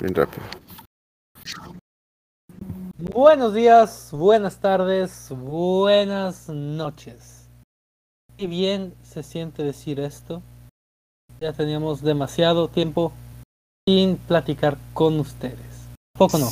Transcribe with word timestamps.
bien 0.00 0.14
rápido. 0.14 0.44
Buenos 2.96 3.54
días, 3.54 4.10
buenas 4.12 4.60
tardes, 4.60 5.28
buenas 5.30 6.48
noches. 6.48 7.48
Qué 8.36 8.46
bien 8.46 8.94
se 9.02 9.22
siente 9.22 9.62
decir 9.62 10.00
esto. 10.00 10.42
Ya 11.40 11.52
teníamos 11.52 12.02
demasiado 12.02 12.68
tiempo 12.68 13.12
sin 13.86 14.16
platicar 14.16 14.78
con 14.92 15.20
ustedes. 15.20 15.88
¿Poco 16.16 16.38
no? 16.38 16.48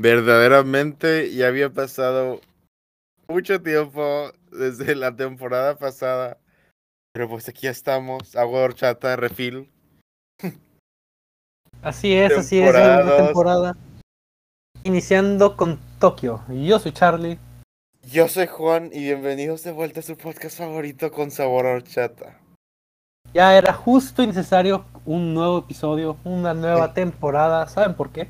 Verdaderamente 0.00 1.34
ya 1.34 1.48
había 1.48 1.70
pasado 1.70 2.40
mucho 3.28 3.60
tiempo 3.60 4.32
desde 4.50 4.94
la 4.94 5.14
temporada 5.14 5.76
pasada. 5.76 6.38
Pero 7.12 7.28
pues 7.28 7.48
aquí 7.48 7.66
estamos, 7.66 8.36
agua 8.36 8.60
de 8.60 8.64
horchata, 8.66 9.16
refil. 9.16 9.70
Así 11.82 12.12
es, 12.12 12.36
así 12.36 12.58
es, 12.58 12.72
ya 12.72 13.04
la 13.04 13.16
temporada. 13.26 13.76
Iniciando 14.82 15.56
con 15.56 15.78
Tokio. 16.00 16.42
Yo 16.48 16.80
soy 16.80 16.92
Charlie. 16.92 17.38
Yo 18.02 18.26
soy 18.26 18.48
Juan 18.48 18.90
y 18.92 19.04
bienvenidos 19.04 19.62
de 19.62 19.70
vuelta 19.70 20.00
a 20.00 20.02
su 20.02 20.16
podcast 20.16 20.58
favorito 20.58 21.12
con 21.12 21.30
sabor 21.30 21.66
a 21.66 21.74
horchata. 21.74 22.40
Ya 23.32 23.56
era 23.56 23.72
justo 23.72 24.24
y 24.24 24.26
necesario 24.26 24.86
un 25.04 25.34
nuevo 25.34 25.58
episodio, 25.58 26.16
una 26.24 26.52
nueva 26.52 26.94
temporada. 26.94 27.68
¿Saben 27.68 27.94
por 27.94 28.10
qué? 28.10 28.28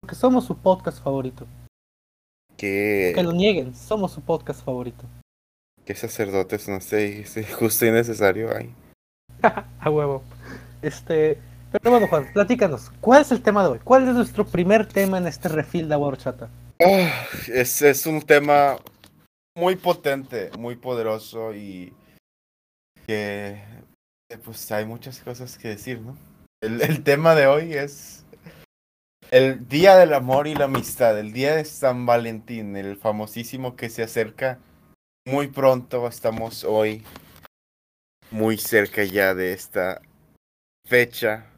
Porque 0.00 0.16
somos 0.16 0.44
su 0.44 0.56
podcast 0.56 1.02
favorito. 1.02 1.46
Que... 2.56 3.12
Que 3.14 3.22
lo 3.22 3.32
nieguen, 3.32 3.74
somos 3.76 4.10
su 4.12 4.20
podcast 4.20 4.64
favorito. 4.64 5.04
Que 5.84 5.94
sacerdotes, 5.94 6.68
no 6.68 6.80
sé, 6.80 7.24
justo 7.58 7.86
y 7.86 7.92
necesario 7.92 8.50
hay. 8.56 8.74
a 9.78 9.90
huevo. 9.90 10.24
Este, 10.82 11.38
pero 11.80 11.90
bueno, 11.90 12.06
Juan, 12.06 12.32
platícanos, 12.32 12.92
¿cuál 13.00 13.22
es 13.22 13.32
el 13.32 13.42
tema 13.42 13.64
de 13.64 13.70
hoy? 13.70 13.78
¿Cuál 13.82 14.06
es 14.08 14.14
nuestro 14.14 14.46
primer 14.46 14.86
tema 14.86 15.18
en 15.18 15.26
este 15.26 15.48
refil 15.48 15.88
de 15.88 15.94
agua? 15.94 16.16
Ah, 16.80 17.26
es, 17.48 17.82
es 17.82 18.06
un 18.06 18.22
tema 18.22 18.78
muy 19.56 19.74
potente, 19.74 20.50
muy 20.56 20.76
poderoso 20.76 21.52
y 21.52 21.92
que 23.06 23.60
pues 24.44 24.70
hay 24.70 24.84
muchas 24.84 25.20
cosas 25.20 25.58
que 25.58 25.68
decir, 25.68 26.00
¿no? 26.00 26.16
El, 26.62 26.80
el, 26.80 27.02
tema 27.02 27.34
de 27.34 27.46
hoy 27.46 27.74
es 27.74 28.24
el 29.32 29.68
Día 29.68 29.96
del 29.96 30.14
Amor 30.14 30.46
y 30.46 30.54
la 30.54 30.66
Amistad, 30.66 31.18
el 31.18 31.32
Día 31.32 31.56
de 31.56 31.64
San 31.64 32.06
Valentín, 32.06 32.76
el 32.76 32.96
famosísimo 32.96 33.74
que 33.74 33.90
se 33.90 34.04
acerca 34.04 34.58
muy 35.26 35.48
pronto, 35.48 36.06
estamos 36.06 36.62
hoy 36.62 37.02
muy 38.30 38.58
cerca 38.58 39.02
ya 39.02 39.34
de 39.34 39.52
esta 39.52 40.00
fecha 40.86 41.50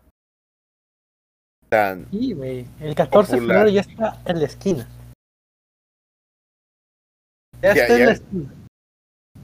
tan. 1.69 2.11
Sí, 2.11 2.33
güey. 2.33 2.67
El 2.81 2.95
14 2.95 3.34
de 3.34 3.41
febrero 3.41 3.69
ya 3.69 3.81
está 3.81 4.20
en 4.25 4.39
la 4.41 4.47
esquina. 4.47 4.89
Ya, 7.62 7.75
ya 7.75 7.83
está 7.83 7.89
ya 7.89 8.00
en 8.00 8.06
la 8.06 8.12
esquina. 8.12 8.53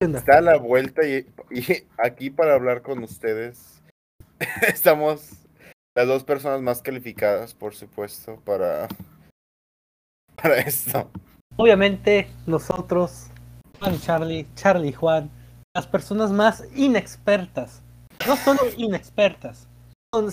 Está 0.01 0.39
a 0.39 0.41
la 0.41 0.57
vuelta 0.57 1.07
y, 1.07 1.27
y, 1.51 1.87
aquí 1.99 2.31
para 2.31 2.55
hablar 2.55 2.83
con 2.83 3.03
ustedes 3.05 3.81
estamos 4.69 5.31
las 5.95 6.07
dos 6.07 6.25
personas 6.25 6.61
más 6.61 6.83
calificadas, 6.83 7.55
por 7.55 7.75
supuesto, 7.75 8.41
para, 8.45 8.89
para 10.41 10.59
esto. 10.59 11.11
Obviamente 11.57 12.29
nosotros 12.47 13.27
Juan 13.79 14.01
Charlie, 14.01 14.47
Charlie 14.55 14.93
Juan, 14.93 15.31
las 15.75 15.87
personas 15.87 16.31
más 16.31 16.65
inexpertas, 16.75 17.83
no 18.27 18.37
solo 18.37 18.61
inexpertas, 18.77 19.69
con 20.11 20.31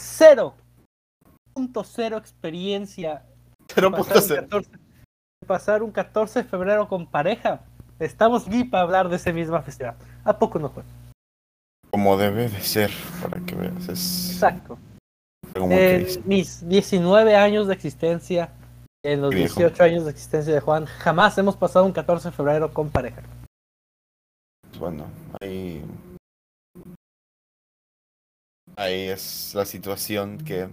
0.0 1.55 2.17
experiencia. 2.17 3.23
0.0. 3.67 4.65
Pasar, 5.45 5.83
un 5.83 5.91
14 5.91 6.43
de 6.43 6.49
febrero 6.49 6.87
con 6.87 7.07
pareja. 7.07 7.61
Estamos 7.99 8.47
aquí 8.47 8.63
para 8.63 8.83
hablar 8.83 9.09
de 9.09 9.15
ese 9.15 9.33
misma 9.33 9.61
festival. 9.61 9.95
¿A 10.23 10.37
poco 10.37 10.59
no 10.59 10.69
fue? 10.69 10.83
Como 11.91 12.17
debe 12.17 12.49
de 12.49 12.61
ser, 12.61 12.91
para 13.21 13.39
que 13.41 13.55
veas. 13.55 13.89
Es... 13.89 14.31
Exacto. 14.33 14.77
En 15.55 16.05
mis 16.25 16.67
19 16.67 17.35
años 17.35 17.67
de 17.67 17.73
existencia, 17.73 18.51
en 19.03 19.21
los 19.21 19.31
18 19.31 19.83
años 19.83 20.05
de 20.05 20.11
existencia 20.11 20.53
de 20.53 20.59
Juan, 20.59 20.85
jamás 20.85 21.37
hemos 21.37 21.55
pasado 21.55 21.85
un 21.85 21.91
14 21.91 22.29
de 22.29 22.35
febrero 22.35 22.73
con 22.73 22.89
pareja 22.89 23.23
bueno, 24.79 25.05
ahí, 25.41 25.83
ahí 28.77 29.09
es 29.09 29.53
la 29.53 29.65
situación 29.65 30.37
que 30.37 30.69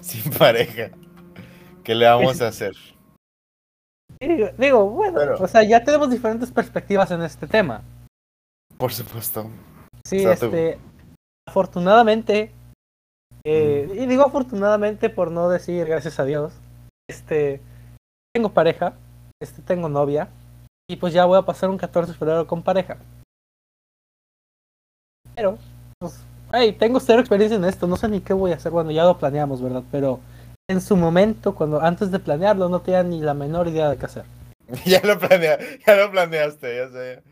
sin 0.00 0.32
pareja, 0.32 0.90
¿qué 1.82 1.94
le 1.94 2.06
vamos 2.06 2.40
a 2.40 2.48
hacer? 2.48 2.74
Digo, 4.58 4.88
bueno, 4.90 5.20
o 5.38 5.48
sea, 5.48 5.62
ya 5.62 5.82
tenemos 5.84 6.10
diferentes 6.10 6.50
perspectivas 6.50 7.10
en 7.10 7.22
este 7.22 7.46
tema. 7.46 7.82
Por 8.78 8.92
supuesto. 8.92 9.50
Sí, 10.06 10.24
este, 10.24 10.78
afortunadamente, 11.48 12.52
eh, 13.44 13.90
y 13.94 14.06
digo 14.06 14.24
afortunadamente 14.24 15.10
por 15.10 15.30
no 15.30 15.48
decir 15.48 15.86
gracias 15.86 16.18
a 16.20 16.24
Dios, 16.24 16.52
este, 17.08 17.60
tengo 18.34 18.52
pareja, 18.52 18.94
este, 19.42 19.62
tengo 19.62 19.88
novia, 19.88 20.28
y 20.88 20.96
pues 20.96 21.12
ya 21.14 21.24
voy 21.24 21.38
a 21.38 21.42
pasar 21.42 21.70
un 21.70 21.78
14 21.78 22.12
de 22.12 22.18
febrero 22.18 22.46
con 22.46 22.62
pareja. 22.62 22.98
Pero, 25.34 25.58
pues, 25.98 26.22
hey, 26.54 26.72
tengo 26.72 27.00
cero 27.00 27.20
experiencia 27.20 27.56
en 27.56 27.64
esto, 27.64 27.86
no 27.86 27.96
sé 27.96 28.08
ni 28.08 28.20
qué 28.20 28.32
voy 28.32 28.52
a 28.52 28.56
hacer. 28.56 28.72
Bueno, 28.72 28.90
ya 28.90 29.04
lo 29.04 29.18
planeamos, 29.18 29.62
¿verdad? 29.62 29.82
Pero 29.90 30.20
en 30.68 30.80
su 30.80 30.96
momento, 30.96 31.54
cuando 31.54 31.80
antes 31.80 32.10
de 32.10 32.18
planearlo, 32.18 32.68
no 32.68 32.80
tenía 32.80 33.02
ni 33.02 33.20
la 33.20 33.34
menor 33.34 33.68
idea 33.68 33.90
de 33.90 33.96
qué 33.96 34.06
hacer. 34.06 34.24
ya 34.86 35.00
lo 35.04 35.18
planea, 35.18 35.58
ya 35.86 35.94
lo 35.96 36.10
planeaste, 36.10 36.76
ya 36.76 36.88
sé. 36.90 37.22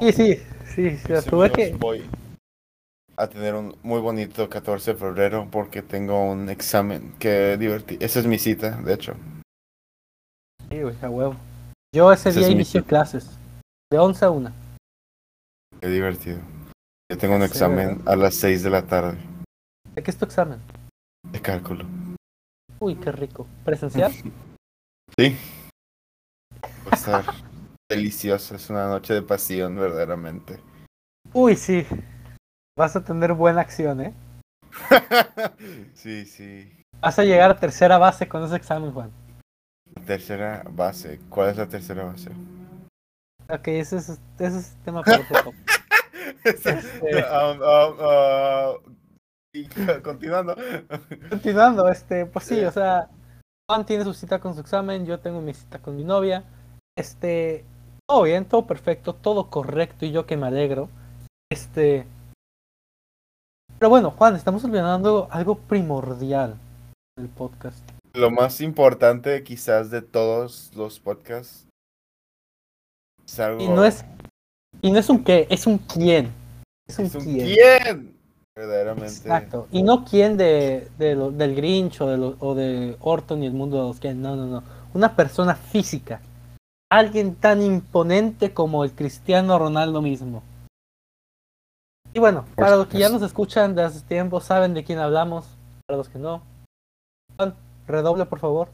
Sí, 0.00 0.12
sí, 0.12 0.42
sí, 0.74 0.96
sí 0.96 1.28
tuve 1.28 1.50
que... 1.50 1.72
Voy 1.74 2.04
a 3.16 3.28
tener 3.28 3.54
un 3.54 3.76
muy 3.82 4.00
bonito 4.00 4.48
14 4.48 4.92
de 4.92 4.98
febrero 4.98 5.48
porque 5.50 5.82
tengo 5.82 6.30
un 6.30 6.48
examen 6.48 7.14
que 7.18 7.56
divertir. 7.56 8.02
Esa 8.02 8.20
es 8.20 8.26
mi 8.26 8.38
cita, 8.38 8.72
de 8.82 8.94
hecho. 8.94 9.14
Sí, 10.68 10.82
güey, 10.82 10.94
a 11.00 11.08
huevo. 11.08 11.36
Yo 11.94 12.12
ese, 12.12 12.30
ese 12.30 12.40
día 12.40 12.48
inicio 12.48 12.84
clases, 12.84 13.38
de 13.90 13.98
11 13.98 14.24
a 14.24 14.30
1. 14.30 14.52
Qué 15.80 15.88
divertido. 15.88 16.55
Yo 17.08 17.16
tengo 17.18 17.36
un 17.36 17.42
sí, 17.42 17.46
examen 17.46 17.98
¿verdad? 17.98 18.12
a 18.12 18.16
las 18.16 18.34
6 18.34 18.64
de 18.64 18.70
la 18.70 18.82
tarde. 18.82 19.16
¿De 19.94 20.02
qué 20.02 20.10
es 20.10 20.16
tu 20.16 20.24
examen? 20.24 20.60
De 21.30 21.40
cálculo. 21.40 21.84
Uy, 22.80 22.96
qué 22.96 23.12
rico. 23.12 23.46
¿Presencial? 23.64 24.12
sí. 25.16 25.36
Va 26.84 26.90
a 26.90 26.94
estar 26.96 27.24
delicioso. 27.88 28.56
Es 28.56 28.68
una 28.70 28.88
noche 28.88 29.14
de 29.14 29.22
pasión, 29.22 29.76
verdaderamente. 29.76 30.58
Uy, 31.32 31.54
sí. 31.54 31.86
Vas 32.76 32.96
a 32.96 33.04
tener 33.04 33.34
buena 33.34 33.60
acción, 33.60 34.00
¿eh? 34.00 34.14
sí, 35.94 36.26
sí. 36.26 36.72
Vas 37.00 37.18
a 37.20 37.24
llegar 37.24 37.52
a 37.52 37.56
tercera 37.56 37.98
base 37.98 38.26
con 38.26 38.42
ese 38.42 38.56
examen, 38.56 38.92
Juan. 38.92 39.12
Tercera 40.04 40.64
base. 40.68 41.20
¿Cuál 41.28 41.50
es 41.50 41.56
la 41.56 41.68
tercera 41.68 42.04
base? 42.04 42.30
Ok, 43.48 43.68
ese 43.68 43.98
es, 43.98 44.08
ese 44.38 44.58
es 44.58 44.76
tema 44.84 45.02
para 45.02 45.20
otro 45.20 45.52
este... 46.46 46.72
um, 47.32 47.60
um, 47.60 47.94
uh, 48.78 50.02
continuando. 50.02 50.56
Continuando, 51.30 51.88
este, 51.88 52.26
pues 52.26 52.44
sí, 52.44 52.64
o 52.64 52.72
sea, 52.72 53.08
Juan 53.68 53.84
tiene 53.86 54.04
su 54.04 54.14
cita 54.14 54.38
con 54.38 54.54
su 54.54 54.60
examen, 54.60 55.06
yo 55.06 55.20
tengo 55.20 55.40
mi 55.40 55.54
cita 55.54 55.78
con 55.80 55.96
mi 55.96 56.04
novia. 56.04 56.44
Este, 56.96 57.64
todo 58.08 58.22
bien, 58.22 58.44
todo 58.44 58.66
perfecto, 58.66 59.14
todo 59.14 59.50
correcto 59.50 60.06
y 60.06 60.12
yo 60.12 60.26
que 60.26 60.36
me 60.36 60.46
alegro. 60.46 60.88
Este, 61.50 62.06
pero 63.78 63.90
bueno, 63.90 64.10
Juan, 64.10 64.36
estamos 64.36 64.64
olvidando 64.64 65.28
algo 65.30 65.56
primordial 65.56 66.56
del 67.16 67.28
podcast 67.28 67.82
lo 68.16 68.30
más 68.30 68.60
importante 68.60 69.42
quizás 69.42 69.90
de 69.90 70.02
todos 70.02 70.70
los 70.74 70.98
podcasts. 70.98 71.68
Es 73.24 73.38
algo... 73.38 73.60
Y 73.60 73.68
no 73.68 73.84
es 73.84 74.04
y 74.82 74.90
no 74.90 74.98
es 74.98 75.08
un 75.08 75.22
qué, 75.24 75.46
es 75.50 75.66
un 75.66 75.78
quién. 75.78 76.32
Es 76.86 76.98
un, 76.98 77.06
es 77.06 77.14
un 77.14 77.24
quién. 77.24 77.46
quién. 77.46 78.16
Verdaderamente. 78.56 79.12
Exacto. 79.12 79.68
Y 79.70 79.82
no 79.82 80.04
quién 80.04 80.36
de, 80.36 80.88
de 80.98 81.14
lo, 81.14 81.30
del 81.30 81.54
Grinch 81.54 82.00
o 82.00 82.06
de, 82.06 82.16
lo, 82.16 82.36
o 82.40 82.54
de 82.54 82.96
Orton 83.00 83.42
y 83.42 83.46
el 83.46 83.52
mundo 83.52 83.76
de 83.76 83.82
los 83.88 84.00
quién. 84.00 84.22
No, 84.22 84.34
no, 84.34 84.46
no. 84.46 84.62
Una 84.94 85.14
persona 85.14 85.54
física. 85.54 86.20
Alguien 86.90 87.34
tan 87.34 87.60
imponente 87.60 88.54
como 88.54 88.84
el 88.84 88.92
Cristiano 88.92 89.58
Ronaldo 89.58 90.00
mismo. 90.00 90.42
Y 92.14 92.18
bueno, 92.18 92.46
para 92.54 92.76
los 92.76 92.86
que 92.86 92.98
ya 92.98 93.10
nos 93.10 93.20
escuchan 93.20 93.74
de 93.74 93.82
hace 93.82 94.00
tiempo, 94.00 94.40
saben 94.40 94.72
de 94.72 94.84
quién 94.84 94.98
hablamos. 94.98 95.44
Para 95.86 95.98
los 95.98 96.08
que 96.08 96.18
no. 96.18 96.40
Redoble, 97.86 98.24
por 98.24 98.38
favor. 98.38 98.68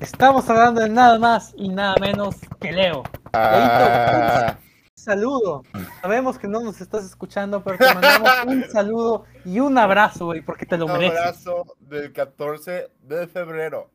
Estamos 0.00 0.48
hablando 0.50 0.80
de 0.80 0.88
nada 0.88 1.18
más 1.18 1.52
y 1.56 1.68
nada 1.68 1.94
menos 2.00 2.36
que 2.60 2.72
Leo. 2.72 3.02
Ah. 3.32 4.56
saludo. 4.94 5.62
Sabemos 6.02 6.38
que 6.38 6.48
no 6.48 6.60
nos 6.60 6.80
estás 6.80 7.04
escuchando, 7.04 7.62
pero 7.62 7.78
te 7.78 7.94
mandamos 7.94 8.30
un 8.46 8.64
saludo 8.70 9.24
y 9.44 9.60
un 9.60 9.78
abrazo, 9.78 10.26
güey, 10.26 10.42
porque 10.42 10.66
te 10.66 10.76
lo 10.76 10.86
Un 10.86 10.92
mereces. 10.92 11.18
abrazo 11.18 11.76
del 11.80 12.12
14 12.12 12.90
de 13.02 13.26
febrero. 13.28 13.90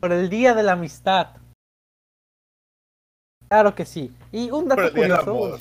Por 0.00 0.12
el 0.12 0.28
Día 0.30 0.54
de 0.54 0.62
la 0.62 0.72
Amistad. 0.72 1.36
Claro 3.48 3.74
que 3.74 3.84
sí. 3.84 4.14
Y 4.32 4.50
un 4.50 4.68
dato 4.68 4.90
curioso. 4.92 5.58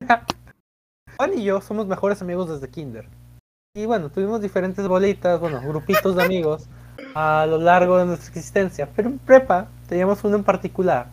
Juan 1.16 1.34
y 1.38 1.44
yo 1.44 1.60
somos 1.60 1.86
mejores 1.86 2.22
amigos 2.22 2.48
desde 2.50 2.70
kinder. 2.70 3.08
Y 3.74 3.86
bueno, 3.86 4.10
tuvimos 4.10 4.40
diferentes 4.40 4.86
bolitas, 4.86 5.40
bueno, 5.40 5.60
grupitos 5.60 6.14
de 6.14 6.22
amigos 6.24 6.68
a 7.18 7.46
lo 7.46 7.58
largo 7.58 7.98
de 7.98 8.06
nuestra 8.06 8.28
existencia. 8.28 8.88
Pero 8.94 9.08
en 9.08 9.18
prepa 9.18 9.68
teníamos 9.88 10.22
uno 10.22 10.36
en 10.36 10.44
particular, 10.44 11.08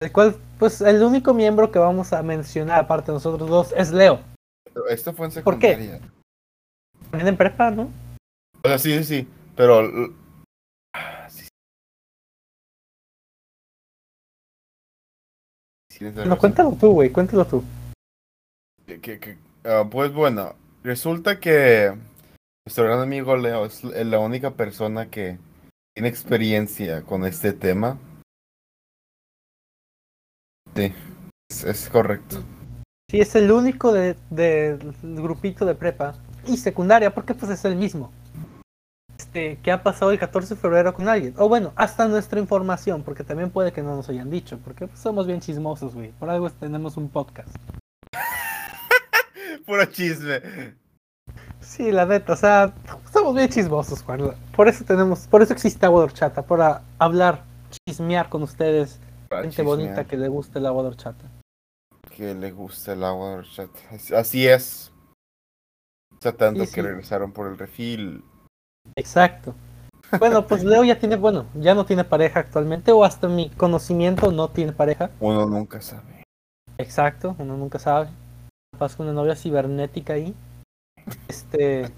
el 0.00 0.10
cual, 0.10 0.36
pues, 0.58 0.80
el 0.80 1.00
único 1.02 1.32
miembro 1.32 1.70
que 1.70 1.78
vamos 1.78 2.12
a 2.12 2.22
mencionar, 2.24 2.80
aparte 2.80 3.12
de 3.12 3.14
nosotros 3.14 3.48
dos, 3.48 3.72
es 3.76 3.92
Leo. 3.92 4.18
Pero 4.72 4.88
Esto 4.88 5.12
fue 5.12 5.26
en 5.26 5.44
¿Por 5.44 5.58
qué? 5.60 5.74
secundaria. 5.76 6.00
También 7.10 7.28
en 7.28 7.36
prepa, 7.36 7.70
¿no? 7.70 7.82
O 8.64 8.68
sea, 8.68 8.78
sí, 8.78 8.98
sí, 8.98 9.04
sí. 9.04 9.28
Pero. 9.54 9.82
sí. 11.28 11.46
Sí, 15.90 16.04
No, 16.24 16.36
cuéntalo 16.36 16.72
tú, 16.72 16.90
güey, 16.94 17.10
cuéntalo 17.10 17.44
tú. 17.44 17.62
Que- 18.86 19.00
que- 19.00 19.20
que- 19.20 19.38
ah, 19.64 19.84
pues 19.88 20.12
bueno, 20.12 20.54
resulta 20.82 21.38
que 21.38 21.94
nuestro 22.66 22.84
gran 22.84 23.00
amigo 23.00 23.36
Leo 23.36 23.66
es 23.66 23.84
la 23.84 24.18
única 24.18 24.52
persona 24.52 25.10
que 25.10 25.38
tiene 25.94 26.08
experiencia 26.08 27.02
con 27.02 27.24
este 27.24 27.52
tema. 27.52 27.98
Sí, 30.74 30.92
es, 31.50 31.64
es 31.64 31.88
correcto. 31.90 32.42
Sí, 33.10 33.20
es 33.20 33.34
el 33.34 33.52
único 33.52 33.92
de- 33.92 34.16
del 34.30 34.78
grupito 35.02 35.66
de 35.66 35.74
prepa 35.74 36.14
y 36.46 36.56
secundaria, 36.56 37.14
porque 37.14 37.34
pues 37.34 37.50
es 37.52 37.64
el 37.64 37.76
mismo. 37.76 38.12
Este, 39.16 39.58
que 39.62 39.70
ha 39.70 39.82
pasado 39.82 40.10
el 40.10 40.18
14 40.18 40.54
de 40.54 40.60
febrero 40.60 40.94
con 40.94 41.08
alguien. 41.08 41.34
O 41.36 41.48
bueno, 41.48 41.72
hasta 41.76 42.08
nuestra 42.08 42.40
información, 42.40 43.02
porque 43.04 43.22
también 43.24 43.50
puede 43.50 43.72
que 43.72 43.82
no 43.82 43.94
nos 43.94 44.08
hayan 44.08 44.30
dicho, 44.30 44.58
porque 44.64 44.88
pues, 44.88 44.98
somos 44.98 45.26
bien 45.26 45.40
chismosos, 45.40 45.94
güey. 45.94 46.10
Por 46.12 46.30
algo 46.30 46.50
tenemos 46.50 46.96
un 46.96 47.08
podcast. 47.10 47.54
Puro 49.66 49.84
chisme. 49.86 50.40
Sí, 51.60 51.90
la 51.90 52.04
neta, 52.06 52.34
o 52.34 52.36
sea, 52.36 52.72
somos 53.12 53.34
bien 53.34 53.48
chismosos, 53.48 54.02
Juan. 54.02 54.34
Por 54.54 54.68
eso 54.68 54.84
tenemos, 54.84 55.26
por 55.26 55.42
eso 55.42 55.52
existe 55.52 55.86
Agua 55.86 56.00
de 56.00 56.04
Horchata, 56.04 56.42
para 56.42 56.82
hablar, 56.98 57.42
chismear 57.88 58.28
con 58.28 58.42
ustedes, 58.42 59.00
Para 59.28 59.42
gente 59.42 59.62
bonita 59.62 60.04
que 60.04 60.16
le 60.16 60.28
guste 60.28 60.58
el 60.58 60.66
agua 60.66 60.82
de 60.82 60.88
horchata. 60.90 61.24
que 62.14 62.34
le 62.34 62.52
gusta 62.52 62.92
el 62.92 63.02
agua 63.02 63.30
de 63.30 63.36
horchata. 63.38 63.78
As- 63.90 64.12
Así 64.12 64.46
es. 64.46 64.92
O 66.12 66.20
sea, 66.20 66.32
tanto 66.36 66.60
Sí, 66.60 66.66
sí. 66.66 66.74
que 66.74 66.82
regresaron 66.82 67.32
por 67.32 67.48
el 67.48 67.58
refil. 67.58 68.22
Exacto. 68.96 69.54
Bueno, 70.18 70.46
pues 70.46 70.62
Leo 70.64 70.84
ya 70.84 70.98
tiene, 70.98 71.16
bueno, 71.16 71.46
ya 71.54 71.74
no 71.74 71.84
tiene 71.86 72.04
pareja 72.04 72.40
actualmente, 72.40 72.92
o 72.92 73.04
hasta 73.04 73.26
mi 73.26 73.50
conocimiento 73.50 74.30
no 74.30 74.48
tiene 74.48 74.72
pareja. 74.72 75.10
Uno 75.18 75.46
nunca 75.46 75.80
sabe. 75.80 76.22
Exacto, 76.78 77.34
uno 77.38 77.56
nunca 77.56 77.78
sabe. 77.78 78.08
Capaz 78.72 78.96
con 78.96 79.06
una 79.06 79.14
novia 79.14 79.34
cibernética 79.34 80.12
ahí. 80.12 80.34
Este. 81.54 81.92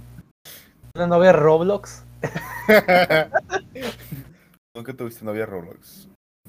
Una 0.94 1.06
novia 1.06 1.32
Roblox. 1.32 2.04
nunca 4.76 4.92
tuviste 4.94 5.24
novia 5.24 5.46
Roblox. 5.46 6.08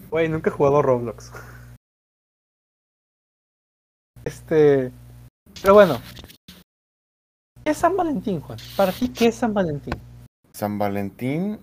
Güey, 0.10 0.28
nunca 0.28 0.50
he 0.50 0.54
jugado 0.54 0.82
Roblox. 0.82 1.32
Este. 4.26 4.92
Pero 5.62 5.76
bueno. 5.76 6.02
¿Qué 7.64 7.72
es 7.72 7.78
San 7.78 7.96
Valentín, 7.96 8.42
Juan? 8.42 8.60
Para 8.76 8.92
ti, 8.92 9.08
¿qué 9.08 9.28
es 9.28 9.36
San 9.36 9.54
Valentín? 9.54 9.94
San 10.52 10.78
Valentín 10.78 11.62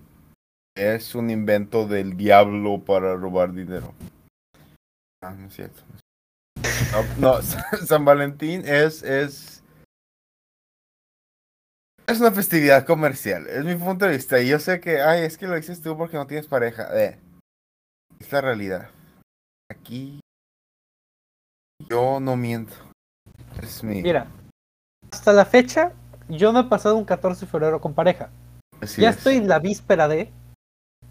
es 0.75 1.13
un 1.13 1.29
invento 1.29 1.87
del 1.87 2.17
diablo 2.17 2.83
para 2.83 3.15
robar 3.15 3.53
dinero. 3.53 3.93
Ah, 5.21 5.35
no 5.37 5.45
es 5.45 5.53
cierto. 5.53 5.83
No, 7.19 7.37
no, 7.37 7.41
San 7.85 8.03
Valentín 8.03 8.63
es, 8.65 9.03
es. 9.03 9.61
Es 12.07 12.19
una 12.19 12.31
festividad 12.31 12.85
comercial. 12.85 13.47
Es 13.47 13.63
mi 13.65 13.75
punto 13.75 14.05
de 14.05 14.11
vista. 14.11 14.39
Y 14.39 14.47
yo 14.47 14.59
sé 14.59 14.79
que, 14.79 15.01
ay, 15.01 15.23
es 15.23 15.37
que 15.37 15.47
lo 15.47 15.55
dices 15.55 15.81
tú 15.81 15.97
porque 15.97 16.17
no 16.17 16.27
tienes 16.27 16.47
pareja. 16.47 16.87
Eh, 16.93 17.19
es 18.19 18.31
la 18.31 18.41
realidad. 18.41 18.89
Aquí. 19.71 20.19
Yo 21.89 22.19
no 22.19 22.35
miento. 22.35 22.75
Es 23.61 23.83
mi. 23.83 24.01
Mira, 24.01 24.27
hasta 25.11 25.33
la 25.33 25.45
fecha, 25.45 25.93
yo 26.29 26.51
no 26.51 26.59
he 26.61 26.63
pasado 26.65 26.95
un 26.95 27.05
14 27.05 27.45
de 27.45 27.51
febrero 27.51 27.81
con 27.81 27.93
pareja. 27.93 28.29
así 28.81 29.01
ya 29.01 29.09
es. 29.09 29.17
estoy 29.17 29.37
en 29.37 29.47
la 29.47 29.59
víspera 29.59 30.07
de. 30.07 30.31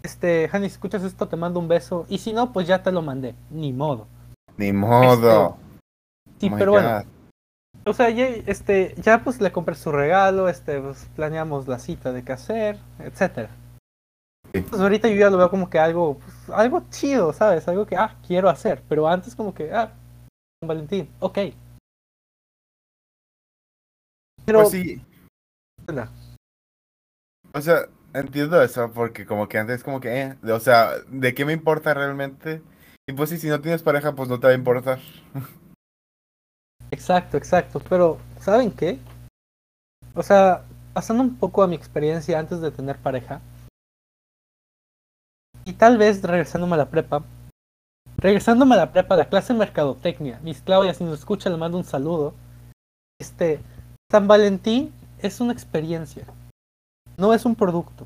Este, 0.01 0.49
Hani, 0.51 0.69
si 0.69 0.73
escuchas 0.73 1.03
esto, 1.03 1.27
te 1.27 1.35
mando 1.35 1.59
un 1.59 1.67
beso. 1.67 2.05
Y 2.09 2.19
si 2.19 2.31
no, 2.31 2.53
pues 2.53 2.67
ya 2.67 2.83
te 2.83 2.91
lo 2.91 3.01
mandé. 3.01 3.35
Ni 3.49 3.73
modo. 3.73 4.07
Ni 4.57 4.71
modo. 4.71 5.57
Sí, 6.39 6.47
Oh 6.47 6.51
my 6.51 6.57
pero 6.57 6.71
bueno. 6.71 7.14
O 7.87 7.93
sea, 7.93 8.09
ya, 8.09 8.27
este, 8.27 8.95
ya 8.97 9.23
pues 9.23 9.39
le 9.39 9.51
compré 9.51 9.75
su 9.75 9.91
regalo, 9.91 10.49
este, 10.49 10.81
pues 10.81 11.07
planeamos 11.15 11.67
la 11.67 11.77
cita 11.77 12.11
de 12.11 12.23
qué 12.23 12.31
hacer, 12.33 12.79
etcétera. 12.97 13.49
Sí. 14.53 14.61
Pues 14.61 14.81
ahorita 14.81 15.07
yo 15.07 15.15
ya 15.15 15.29
lo 15.29 15.37
veo 15.37 15.51
como 15.51 15.69
que 15.69 15.77
algo, 15.77 16.17
pues, 16.17 16.49
algo 16.49 16.83
chido, 16.89 17.31
¿sabes? 17.31 17.67
Algo 17.67 17.85
que, 17.85 17.95
ah, 17.95 18.17
quiero 18.25 18.49
hacer. 18.49 18.81
Pero 18.89 19.07
antes 19.07 19.35
como 19.35 19.53
que, 19.53 19.71
ah, 19.71 19.93
San 20.59 20.67
Valentín, 20.67 21.09
ok. 21.19 21.39
Pero, 24.45 24.59
Pues 24.61 24.71
sí. 24.71 25.01
O 27.53 27.61
sea, 27.61 27.87
entiendo 28.13 28.61
eso 28.63 28.91
porque 28.91 29.25
como 29.25 29.47
que 29.47 29.59
antes 29.59 29.83
como 29.83 29.99
que, 29.99 30.21
eh, 30.21 30.51
o 30.51 30.59
sea, 30.59 30.93
¿de 31.07 31.35
qué 31.35 31.45
me 31.45 31.53
importa 31.53 31.93
realmente? 31.93 32.63
Y 33.07 33.13
pues 33.13 33.29
sí, 33.29 33.37
si 33.37 33.47
no 33.47 33.61
tienes 33.61 33.83
pareja, 33.83 34.15
pues 34.15 34.27
no 34.27 34.39
te 34.39 34.47
va 34.47 34.53
a 34.53 34.55
importar. 34.55 34.99
exacto, 36.91 37.37
exacto. 37.37 37.81
Pero, 37.89 38.19
¿saben 38.39 38.71
qué? 38.71 38.99
O 40.13 40.23
sea, 40.23 40.63
pasando 40.93 41.23
un 41.23 41.35
poco 41.35 41.61
a 41.61 41.67
mi 41.67 41.75
experiencia 41.75 42.39
antes 42.39 42.61
de 42.61 42.71
tener 42.71 42.97
pareja. 42.97 43.41
Y 45.65 45.73
tal 45.73 45.97
vez 45.97 46.21
regresándome 46.21 46.75
a 46.75 46.77
la 46.77 46.89
prepa. 46.89 47.23
Regresándome 48.17 48.75
a 48.75 48.77
la 48.77 48.91
prepa, 48.91 49.17
la 49.17 49.27
clase 49.27 49.53
mercadotecnia. 49.53 50.39
Miss 50.41 50.61
Claudia, 50.61 50.93
si 50.93 51.03
nos 51.03 51.19
escucha, 51.19 51.49
le 51.49 51.57
mando 51.57 51.77
un 51.77 51.83
saludo. 51.83 52.33
Este, 53.19 53.59
San 54.11 54.27
Valentín 54.27 54.93
es 55.19 55.41
una 55.41 55.53
experiencia. 55.53 56.25
No 57.17 57.33
es 57.33 57.45
un 57.45 57.55
producto. 57.55 58.05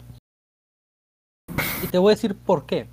Y 1.83 1.87
te 1.87 1.97
voy 1.97 2.11
a 2.11 2.15
decir 2.15 2.35
por 2.35 2.65
qué. 2.65 2.87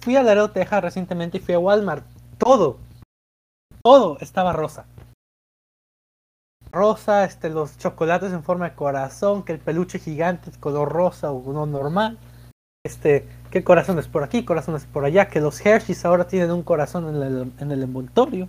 Fui 0.00 0.16
a 0.16 0.22
Laredo, 0.22 0.50
Texas 0.50 0.82
recientemente 0.82 1.38
y 1.38 1.40
fui 1.40 1.54
a 1.54 1.58
Walmart. 1.58 2.04
Todo, 2.38 2.78
todo 3.86 4.18
estaba 4.20 4.52
rosa. 4.52 4.84
Rosa, 6.72 7.24
este, 7.24 7.50
los 7.50 7.78
chocolates 7.78 8.32
en 8.32 8.42
forma 8.42 8.68
de 8.70 8.74
corazón, 8.74 9.44
que 9.44 9.52
el 9.52 9.60
peluche 9.60 10.00
gigante 10.00 10.50
es 10.50 10.58
color 10.58 10.90
rosa 10.90 11.30
o 11.30 11.36
uno 11.36 11.66
normal. 11.66 12.18
Este, 12.84 13.28
que 13.52 13.62
corazones 13.62 14.08
por 14.08 14.24
aquí, 14.24 14.44
corazones 14.44 14.86
por 14.86 15.04
allá, 15.04 15.28
que 15.28 15.40
los 15.40 15.64
Hershey's 15.64 16.04
ahora 16.04 16.26
tienen 16.26 16.50
un 16.50 16.64
corazón 16.64 17.06
en 17.14 17.22
el, 17.22 17.52
en 17.60 17.70
el 17.70 17.84
envoltorio. 17.84 18.48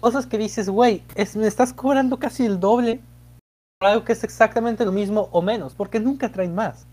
Cosas 0.00 0.26
que 0.26 0.36
dices, 0.36 0.68
güey, 0.68 1.04
es- 1.14 1.36
me 1.36 1.46
estás 1.46 1.72
cobrando 1.72 2.18
casi 2.18 2.44
el 2.44 2.58
doble 2.58 3.00
por 3.78 3.90
algo 3.90 4.04
que 4.04 4.14
es 4.14 4.24
exactamente 4.24 4.84
lo 4.84 4.90
mismo 4.90 5.28
o 5.30 5.40
menos, 5.40 5.76
porque 5.76 6.00
nunca 6.00 6.32
traen 6.32 6.56
más. 6.56 6.88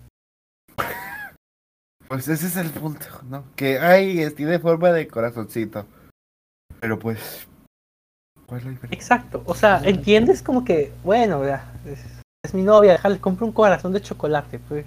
Pues 2.07 2.27
ese 2.27 2.45
es 2.45 2.57
el 2.57 2.69
punto, 2.69 3.07
¿no? 3.23 3.43
Que, 3.55 3.79
ay, 3.79 4.19
es- 4.21 4.35
tiene 4.35 4.59
forma 4.59 4.91
de 4.91 5.07
corazoncito. 5.07 5.87
Pero 6.81 6.99
pues, 6.99 7.47
¿cuál 8.47 8.59
es 8.59 8.65
la 8.65 8.71
diferencia? 8.71 8.97
Exacto, 8.97 9.43
o 9.45 9.55
sea, 9.55 9.79
entiendes 9.85 10.41
como 10.43 10.65
que, 10.65 10.91
bueno, 11.03 11.45
ya, 11.45 11.71
es, 11.85 11.99
es 12.43 12.53
mi 12.53 12.63
novia, 12.63 12.91
déjale, 12.93 13.19
compro 13.19 13.45
un 13.45 13.53
corazón 13.53 13.93
de 13.93 14.01
chocolate. 14.01 14.59
Pues 14.59 14.85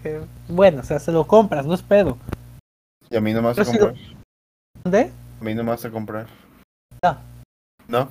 bueno, 0.49 0.81
o 0.81 0.85
sea, 0.85 0.99
se 0.99 1.13
lo 1.13 1.27
compras, 1.27 1.65
no 1.65 1.73
es 1.75 1.83
pedo. 1.83 2.19
Y 3.09 3.17
a 3.17 3.21
mí 3.21 3.33
no 3.33 3.41
me 3.41 3.49
vas 3.49 3.59
a 3.59 3.63
Pero 3.63 3.71
si 3.73 3.79
lo- 3.79 3.87
comprar. 3.87 4.17
¿Dónde? 4.83 5.13
A 5.41 5.45
mí 5.45 5.55
no 5.55 5.63
me 5.65 5.71
vas 5.71 5.85
a 5.85 5.91
comprar. 5.91 6.27
No. 7.03 7.19
¿No? 7.87 8.09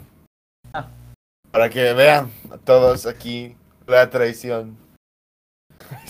No. 0.74 0.88
Para 1.52 1.70
que 1.70 1.94
vean 1.94 2.32
a 2.52 2.58
todos 2.58 3.06
aquí 3.06 3.56
la 3.86 4.10
traición. 4.10 4.78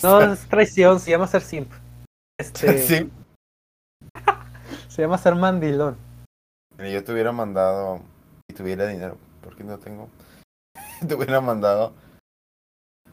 No 0.02 0.20
es 0.32 0.46
traición, 0.48 1.00
se 1.00 1.10
llama 1.10 1.26
ser 1.26 1.42
simp. 1.42 1.72
Este, 2.38 2.78
sí. 2.78 3.10
Se 4.88 5.02
llama 5.02 5.18
ser 5.18 5.34
mandilón. 5.34 5.96
Si 6.78 6.92
yo 6.92 7.04
te 7.04 7.12
hubiera 7.12 7.32
mandado, 7.32 8.00
si 8.48 8.56
tuviera 8.56 8.86
dinero, 8.86 9.16
porque 9.42 9.64
no 9.64 9.78
tengo, 9.78 10.08
te 11.06 11.14
hubiera 11.14 11.40
mandado 11.40 11.92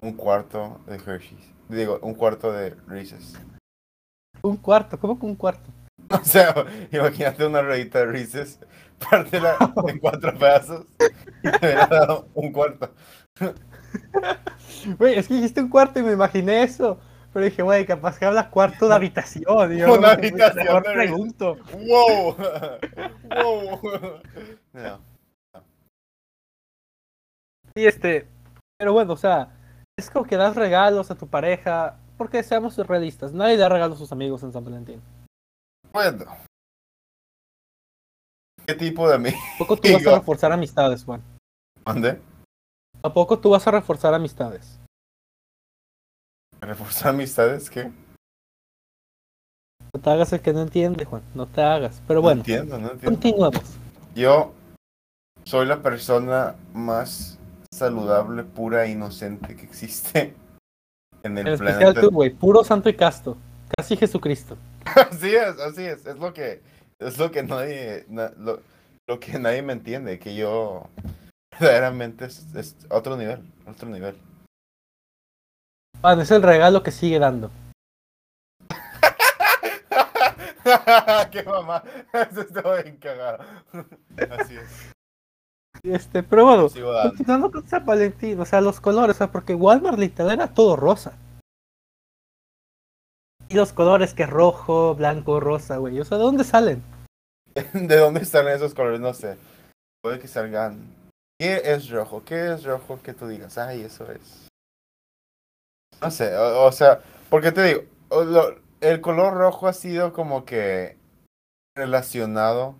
un 0.02 0.14
cuarto 0.14 0.80
de 0.88 0.96
Hershey's. 0.96 1.52
Digo, 1.70 2.00
un 2.02 2.14
cuarto 2.16 2.52
de 2.52 2.72
Reese's. 2.88 3.34
Un 4.42 4.58
cuarto, 4.58 5.00
¿cómo 5.00 5.20
que 5.20 5.26
un 5.26 5.36
cuarto? 5.36 5.70
O 6.10 6.26
sea, 6.26 6.54
imagínate 6.92 7.46
una 7.46 7.62
ruedita 7.62 8.00
de 8.00 8.06
Reese's, 8.08 8.60
pártela 9.10 9.56
en 9.88 10.00
cuatro 10.00 10.38
pedazos 10.38 10.86
y 11.00 11.50
te 11.52 11.58
hubiera 11.66 11.88
dado 11.88 12.28
un 12.34 12.52
cuarto. 12.52 12.92
Güey, 14.98 15.18
es 15.18 15.28
que 15.28 15.36
dijiste 15.36 15.62
un 15.62 15.70
cuarto 15.70 16.00
y 16.00 16.04
me 16.04 16.12
imaginé 16.12 16.64
eso. 16.64 17.00
Pero 17.32 17.46
dije, 17.46 17.62
güey, 17.62 17.86
capaz 17.86 18.20
que 18.20 18.26
hablas 18.26 18.48
cuarto 18.48 18.90
de 18.90 18.96
habitación. 18.96 19.72
yo, 19.78 19.94
Una 19.98 20.12
habitación 20.12 20.66
mejor 20.66 20.84
de- 20.86 20.94
pregunto. 20.94 21.58
¡Wow! 21.88 22.36
¡Wow! 23.36 24.22
No. 24.74 25.02
Y 27.76 27.86
este, 27.86 28.28
pero 28.78 28.94
bueno, 28.94 29.14
o 29.14 29.18
sea, 29.18 29.56
es 29.98 30.10
como 30.10 30.26
que 30.26 30.36
das 30.36 30.56
regalos 30.56 31.10
a 31.12 31.16
tu 31.16 31.28
pareja, 31.28 32.00
porque 32.18 32.44
seamos 32.44 32.76
realistas, 32.78 33.34
nadie 33.34 33.58
da 33.58 33.70
regalos 33.70 33.98
a 33.98 34.00
sus 34.00 34.12
amigos 34.12 34.44
en 34.44 34.52
San 34.52 34.66
Valentín. 34.66 35.02
Bueno. 35.94 36.26
¿Qué 38.66 38.76
tipo 38.76 39.08
de 39.08 39.16
amigo? 39.16 39.38
Tampoco 39.58 39.78
tú 39.78 39.94
vas 39.94 40.08
a 40.08 40.18
reforzar 40.20 40.52
amistades, 40.52 41.04
Juan. 41.04 41.24
¿Dónde? 41.86 42.22
Tampoco 43.02 43.40
tú 43.40 43.50
vas 43.50 43.66
a 43.68 43.72
reforzar 43.72 44.14
amistades. 44.14 44.80
¿Reforzar 46.60 47.10
amistades? 47.10 47.70
¿Qué? 47.70 47.92
No 49.94 50.00
te 50.02 50.10
hagas 50.10 50.32
el 50.34 50.42
que 50.42 50.54
no 50.54 50.62
entiende, 50.62 51.06
Juan, 51.06 51.22
no 51.36 51.48
te 51.48 51.62
hagas. 51.62 52.02
Pero 52.08 52.20
No 52.20 52.24
bueno, 52.24 52.40
entiendo, 52.42 52.78
no 52.78 52.92
entiendo. 52.92 53.06
continuemos. 53.20 53.64
Yo 54.16 54.54
soy 55.44 55.66
la 55.66 55.82
persona 55.82 56.56
más 56.74 57.38
saludable, 57.74 58.44
pura 58.44 58.86
e 58.86 58.92
inocente 58.92 59.56
que 59.56 59.64
existe 59.66 60.34
en 61.24 61.38
el 61.38 61.48
En 61.48 61.54
especial 61.54 61.94
tú, 61.96 62.10
güey, 62.12 62.30
puro 62.30 62.64
santo 62.64 62.90
y 62.90 62.96
casto, 62.96 63.38
casi 63.76 63.98
Jesucristo. 63.98 64.58
Así 65.12 65.36
es, 65.36 65.60
así 65.60 65.84
es. 65.84 66.06
Es 66.06 66.18
lo 66.18 66.34
que, 66.34 66.62
es 67.00 67.18
lo 67.20 67.32
que 67.32 67.44
nadie, 67.44 68.04
na- 68.10 68.32
lo, 68.38 68.62
lo 69.08 69.20
que 69.20 69.38
nadie 69.40 69.62
me 69.62 69.74
entiende, 69.74 70.18
que 70.20 70.36
yo 70.36 70.88
verdaderamente 71.60 72.26
es, 72.26 72.54
es 72.56 72.76
otro 72.90 73.16
nivel, 73.16 73.40
otro 73.68 73.88
nivel. 73.88 74.16
Juan, 76.02 76.20
es 76.20 76.32
el 76.32 76.42
regalo 76.42 76.82
que 76.82 76.92
sigue 76.92 77.20
dando. 77.20 77.52
¡Qué 81.32 81.44
mamá! 81.44 81.84
Eso 82.14 82.42
estuvo 82.42 82.74
bien 82.84 82.98
cagado. 82.98 83.44
Así 84.40 84.58
es. 84.58 84.92
Este, 85.84 86.22
pero 86.22 86.46
bueno, 86.46 86.68
continuando 87.10 87.52
con 87.52 87.68
San 87.68 87.86
Valentín, 87.86 88.40
o 88.40 88.46
sea, 88.46 88.62
los 88.62 88.80
colores, 88.80 89.16
o 89.16 89.18
sea, 89.18 89.32
porque 89.32 89.56
Walmart 89.56 89.98
literal 89.98 90.34
era 90.34 90.54
todo 90.54 90.76
rosa. 90.76 91.18
Y 93.50 93.56
los 93.56 93.74
colores 93.74 94.14
que 94.14 94.26
rojo, 94.26 94.96
blanco, 94.96 95.40
rosa, 95.40 95.78
güey, 95.78 96.00
o 96.00 96.06
sea, 96.06 96.18
¿de 96.18 96.24
dónde 96.24 96.44
salen? 96.44 96.84
¿De 97.74 97.98
dónde 97.98 98.22
están 98.22 98.48
esos 98.48 98.74
colores? 98.74 99.00
No 99.00 99.14
sé. 99.14 99.38
Puede 100.04 100.20
que 100.20 100.28
salgan. 100.28 100.96
¿Qué 101.40 101.62
es 101.66 101.90
rojo? 101.90 102.24
¿Qué 102.24 102.54
es 102.54 102.64
rojo 102.64 103.00
que 103.02 103.14
tú 103.14 103.28
digas? 103.28 103.58
Ay, 103.58 103.82
eso 103.82 104.10
es. 104.12 104.48
No 106.02 106.12
sé, 106.12 106.36
o, 106.36 106.66
o 106.66 106.72
sea, 106.72 107.00
porque 107.30 107.52
te 107.52 107.64
digo, 107.64 107.82
lo- 108.10 108.56
el 108.82 109.00
color 109.00 109.36
rojo 109.36 109.68
ha 109.68 109.74
sido 109.74 110.12
como 110.12 110.44
que 110.44 110.98
relacionado 111.76 112.76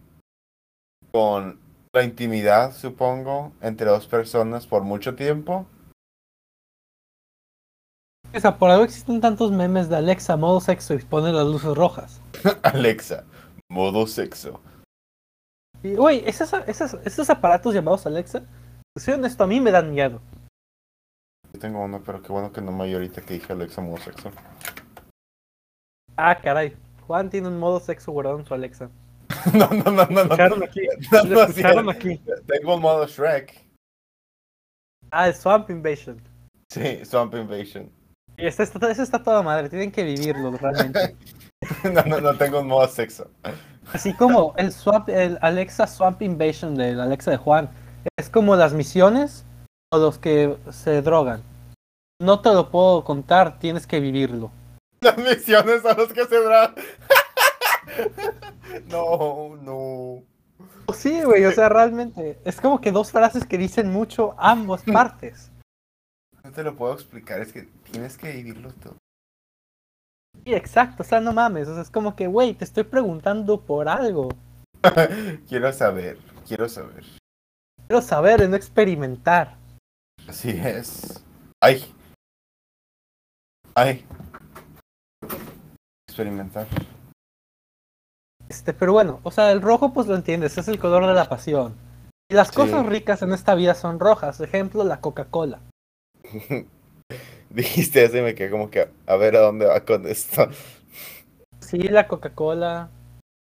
con 1.12 1.60
la 1.94 2.04
intimidad, 2.04 2.74
supongo, 2.74 3.54
entre 3.62 3.88
dos 3.88 4.08
personas 4.08 4.66
por 4.66 4.84
mucho 4.84 5.16
tiempo. 5.16 5.68
O 8.34 8.40
sea, 8.40 8.58
por 8.58 8.70
algo 8.70 8.86
existen 8.86 9.20
tantos 9.20 9.52
memes 9.52 9.90
de 9.90 9.98
Alexa 9.98 10.38
modo 10.38 10.62
sexo 10.62 10.94
y 10.94 11.00
pone 11.00 11.34
las 11.34 11.46
luces 11.46 11.76
rojas. 11.76 12.22
Alexa, 12.64 13.26
modo 13.70 14.08
sexo. 14.08 14.62
Y, 15.84 15.96
güey, 15.96 16.24
esos, 16.26 16.54
esos, 16.66 16.94
esos 17.06 17.30
aparatos 17.30 17.74
llamados 17.74 18.06
Alexa, 18.06 18.44
soy 18.98 19.16
honesto, 19.16 19.44
a 19.44 19.48
mí 19.48 19.60
me 19.60 19.72
dan 19.72 19.92
miedo. 19.92 20.22
Yo 21.54 21.60
tengo 21.60 21.84
uno, 21.84 22.02
pero 22.06 22.22
qué 22.22 22.32
bueno 22.32 22.54
que 22.54 22.62
no 22.62 22.72
me 22.72 22.86
oí 22.86 22.94
ahorita 22.94 23.22
que 23.22 23.34
dije 23.34 23.52
Alexa, 23.52 23.82
modo 23.82 23.98
sexo. 23.98 24.32
Ah, 26.18 26.38
caray. 26.42 26.76
Juan 27.08 27.30
tiene 27.30 27.48
un 27.48 27.60
modo 27.60 27.80
sexo 27.80 28.12
guardado 28.12 28.40
en 28.40 28.46
su 28.46 28.54
Alexa. 28.54 28.90
no, 29.54 29.68
no, 29.68 29.92
no, 29.92 30.06
no. 30.06 30.22
Escucharon 30.22 30.64
aquí. 30.64 30.82
No, 31.12 31.24
Lo 31.24 31.36
no, 31.36 31.44
escucharon 31.44 31.86
sí, 31.86 31.92
aquí. 31.92 32.22
Tengo 32.48 32.76
un 32.76 32.82
modo 32.82 33.08
Shrek. 33.08 33.66
Ah, 35.12 35.28
el 35.28 35.36
Swamp 35.36 35.70
Invasion. 35.70 36.22
Sí, 36.70 37.04
Swamp 37.04 37.34
Invasion. 37.36 37.92
Y 38.38 38.46
este 38.46 38.64
está, 38.64 38.90
ese 38.90 39.04
está 39.04 39.22
toda 39.22 39.44
madre, 39.44 39.70
tienen 39.70 39.92
que 39.92 40.04
vivirlo 40.04 40.52
realmente. 40.58 41.16
No, 41.84 42.02
no, 42.02 42.20
no 42.20 42.36
tengo 42.38 42.62
un 42.62 42.68
modo 42.68 42.88
sexo. 42.88 43.30
Así 43.94 44.16
como 44.16 44.56
el 44.58 44.72
Swamp, 44.72 45.10
el 45.10 45.38
Alexa 45.42 45.86
Swamp 45.86 46.20
Invasion 46.24 46.74
del 46.74 47.00
Alexa 47.00 47.30
de 47.30 47.38
Juan. 47.38 47.70
Es 48.18 48.32
como 48.32 48.56
las 48.56 48.74
misiones 48.74 49.46
o 49.94 50.00
los 50.00 50.18
que 50.18 50.58
se 50.72 51.04
drogan. 51.04 51.44
No 52.20 52.42
te 52.42 52.52
lo 52.52 52.72
puedo 52.72 53.04
contar, 53.04 53.60
tienes 53.60 53.86
que 53.86 54.00
vivirlo. 54.00 54.52
Las 55.02 55.18
misiones 55.18 55.82
son 55.82 55.98
los 55.98 56.14
que 56.14 56.26
se 56.26 56.42
dan. 56.42 56.76
No, 58.88 59.58
no. 59.62 60.24
Oh, 60.86 60.94
Sí, 60.94 61.24
güey, 61.24 61.44
o 61.46 61.52
sea, 61.52 61.68
realmente. 61.68 62.40
Es 62.46 62.62
como 62.62 62.80
que 62.80 62.92
dos 62.92 63.12
frases 63.12 63.46
que 63.46 63.58
dicen 63.58 63.92
mucho 63.92 64.36
ambas 64.38 64.84
partes. 64.84 65.52
No 66.44 66.52
te 66.52 66.64
lo 66.64 66.76
puedo 66.76 66.94
explicar, 66.94 67.42
es 67.42 67.52
que 67.52 67.64
tienes 67.92 68.18
que 68.18 68.32
vivirlo 68.32 68.72
todo. 68.74 68.98
Sí, 70.46 70.54
exacto, 70.54 71.04
o 71.04 71.06
sea, 71.06 71.20
no 71.20 71.34
mames. 71.34 71.68
O 71.68 71.74
sea, 71.74 71.84
es 71.84 71.90
como 71.90 72.16
que, 72.16 72.28
güey, 72.28 72.54
te 72.54 72.64
estoy 72.64 72.84
preguntando 72.84 73.62
por 73.62 73.90
algo. 73.90 74.30
Quiero 75.48 75.72
saber, 75.74 76.18
quiero 76.48 76.68
saber. 76.68 77.04
Quiero 77.88 78.02
saber, 78.02 78.50
no 78.50 78.56
experimentar. 78.56 79.58
Así 80.28 80.50
es. 80.50 81.24
Ay. 81.62 81.94
Ay. 83.76 84.06
Experimentar. 86.12 86.68
Este, 88.50 88.74
pero 88.74 88.92
bueno, 88.92 89.22
o 89.24 89.32
sea, 89.32 89.54
el 89.54 89.62
rojo, 89.62 89.94
pues 89.94 90.08
lo 90.08 90.16
entiendes, 90.16 90.58
es 90.58 90.68
el 90.68 90.78
color 90.78 91.08
de 91.08 91.14
la 91.14 91.30
pasión. 91.30 91.74
Y 92.30 92.36
las 92.36 92.50
Sí. 92.50 92.56
cosas 92.56 92.86
ricas 92.86 93.22
en 93.22 93.32
esta 93.32 93.56
vida 93.56 93.76
son 93.76 93.98
rojas. 93.98 94.42
Ejemplo, 94.42 94.84
la 94.84 95.00
Coca-Cola. 95.00 95.62
Dijiste 97.50 98.06
y 98.06 98.22
me 98.22 98.36
quedé 98.36 98.50
como 98.52 98.70
que 98.70 98.90
a 99.08 99.16
ver 99.16 99.38
a 99.38 99.40
dónde 99.42 99.68
va 99.68 99.80
con 99.86 100.06
esto. 100.06 100.50
Sí, 101.62 101.78
la 101.80 102.10
Coca-Cola. 102.10 102.90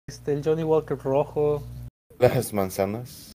Este, 0.09 0.33
el 0.33 0.43
Johnny 0.43 0.63
Walker 0.63 0.97
rojo. 0.97 1.63
Las 2.17 2.51
manzanas, 2.51 3.31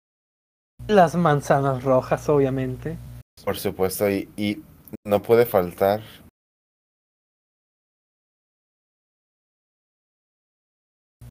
Las 0.86 1.14
manzanas 1.14 1.82
rojas, 1.82 2.28
obviamente. 2.28 2.98
por 3.42 3.56
supuesto, 3.56 4.10
y, 4.10 4.28
y 4.36 4.62
no 5.06 5.22
puede 5.22 5.46
faltar. 5.46 6.02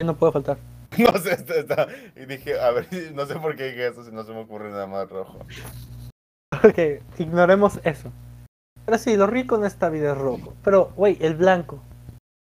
No 0.03 0.15
puede 0.15 0.33
faltar. 0.33 0.57
No 0.97 1.17
sé, 1.17 1.33
está, 1.33 1.55
está- 1.55 1.87
Y 2.15 2.25
dije, 2.25 2.59
a 2.59 2.69
ver, 2.71 2.87
no 3.15 3.25
sé 3.25 3.35
por 3.39 3.55
qué 3.55 3.65
dije 3.71 3.87
eso 3.87 4.03
si 4.03 4.11
no 4.11 4.23
se 4.23 4.31
me 4.31 4.41
ocurre 4.41 4.69
nada 4.69 4.85
más 4.85 5.09
rojo. 5.09 5.39
Ok, 6.63 7.01
ignoremos 7.17 7.79
eso. 7.83 8.11
Pero 8.85 8.97
sí, 8.99 9.15
lo 9.17 9.25
rico 9.27 9.55
en 9.55 9.65
esta 9.65 9.89
vida 9.89 10.11
es 10.11 10.17
rojo. 10.17 10.53
Pero, 10.63 10.91
güey, 10.95 11.17
el 11.21 11.35
blanco. 11.35 11.81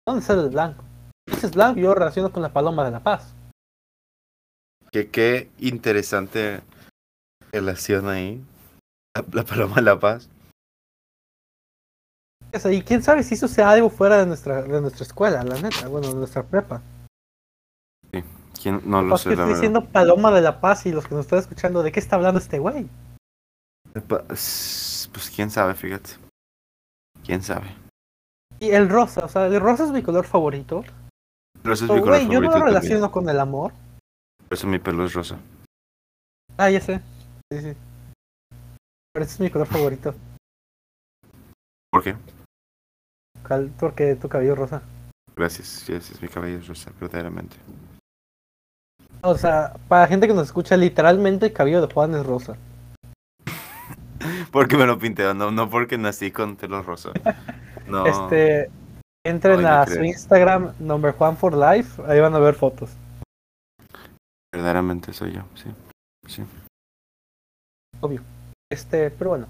¿Dónde 0.07 0.23
sale 0.25 0.43
el 0.43 0.50
blanco? 0.50 0.83
Dices 1.29 1.52
blanco 1.55 1.79
y 1.79 1.83
yo 1.85 1.95
relaciono 1.95 2.33
con 2.33 2.43
la 2.43 2.52
paloma 2.52 2.85
de 2.85 2.90
la 2.90 3.00
paz. 3.00 3.35
Que 4.90 5.09
qué 5.11 5.49
interesante 5.59 6.62
relación 7.52 8.09
ahí. 8.09 8.43
La, 9.17 9.25
la 9.33 9.45
paloma 9.45 9.76
de 9.76 9.83
la 9.83 10.00
paz. 10.00 10.29
Y 12.69 12.83
quién 12.83 13.02
sabe 13.02 13.23
si 13.23 13.35
eso 13.35 13.47
sea 13.47 13.71
algo 13.71 13.90
fuera 13.90 14.19
de 14.19 14.26
nuestra, 14.26 14.62
de 14.62 14.81
nuestra 14.81 15.05
escuela, 15.05 15.45
la 15.45 15.61
neta, 15.61 15.87
bueno, 15.87 16.09
de 16.09 16.14
nuestra 16.14 16.43
prepa. 16.43 16.83
¿Quién? 18.61 18.81
No 18.85 19.02
lo 19.02 19.11
Pues 19.11 19.23
sé, 19.23 19.31
que 19.31 19.37
la 19.37 19.43
estoy 19.43 19.55
verdad. 19.55 19.61
diciendo 19.62 19.93
paloma 19.93 20.31
de 20.33 20.40
la 20.43 20.61
paz 20.61 20.85
y 20.87 20.93
los 20.93 21.07
que 21.07 21.14
nos 21.14 21.25
están 21.25 21.38
escuchando, 21.38 21.83
¿de 21.83 21.93
qué 21.93 22.00
está 22.00 22.17
hablando 22.17 22.38
este 22.40 22.59
güey? 22.59 22.88
Pa- 24.09 24.25
s- 24.31 25.09
Pues 25.12 25.31
quién 25.31 25.50
sabe, 25.50 25.75
fíjate. 25.75 26.11
¿Quién 27.25 27.43
sabe? 27.43 27.75
Y 28.59 28.71
el 28.71 28.88
rosa, 28.88 29.25
o 29.25 29.29
sea, 29.29 29.47
el 29.47 29.61
rosa 29.61 29.85
es 29.85 29.90
mi 29.90 30.02
color 30.02 30.26
favorito. 30.26 30.85
Pero 31.62 31.75
ese 31.75 31.85
es 31.85 31.90
Pero, 31.90 31.95
mi 31.95 32.00
color 32.02 32.17
güey, 32.19 32.23
yo 32.35 32.40
no 32.40 32.50
favorito 32.50 32.50
lo 32.50 32.64
también. 32.64 32.75
relaciono 32.83 33.11
con 33.12 33.29
el 33.29 33.40
amor. 33.40 33.73
Por 34.49 34.55
eso 34.59 34.67
mi 34.67 34.79
pelo 34.79 35.05
es 35.05 35.12
rosa. 35.14 35.38
Ah, 36.57 36.71
ya 36.71 36.81
sé. 36.81 37.00
Sí, 37.52 37.61
sí. 37.61 37.73
Pero 39.12 39.25
ese 39.25 39.35
es 39.35 39.40
mi 39.40 39.50
color 39.50 39.67
favorito. 39.67 40.14
¿Por 41.90 42.02
qué? 42.05 42.17
Porque 43.79 44.14
tu 44.17 44.29
cabello 44.29 44.55
rosa. 44.55 44.83
Gracias, 45.35 45.88
es 45.88 46.21
mi 46.23 46.29
cabello 46.29 46.59
es 46.59 46.69
rosa, 46.69 46.93
verdaderamente. 47.00 47.57
O 49.23 49.37
sea, 49.37 49.75
para 49.89 50.07
gente 50.07 50.27
que 50.27 50.35
nos 50.35 50.47
escucha, 50.47 50.77
literalmente 50.77 51.47
el 51.47 51.53
cabello 51.53 51.87
de 51.87 51.93
Juan 51.93 52.15
es 52.15 52.25
rosa. 52.25 52.57
Porque 54.53 54.77
me 54.77 54.87
lo 54.87 54.99
pinté, 54.99 55.33
no, 55.35 55.50
no 55.50 55.71
porque 55.71 55.99
nací 55.99 56.31
con 56.31 56.57
pelo 56.57 56.83
rosa. 56.83 57.11
No. 57.87 58.07
Este. 58.07 58.71
Entren 59.27 59.67
a 59.67 59.85
su. 59.85 60.05
Instagram, 60.05 60.75
number 60.79 61.12
one 61.19 61.37
for 61.37 61.53
life, 61.53 62.00
ahí 62.07 62.21
van 62.21 62.35
a 62.35 62.39
ver 62.39 62.55
fotos. 62.55 62.91
Verdaderamente 64.53 65.12
soy 65.12 65.33
yo, 65.33 65.43
sí. 65.55 65.71
Sí. 66.29 66.45
Obvio. 68.00 68.23
Este, 68.71 69.11
pero 69.11 69.31
bueno. 69.31 69.47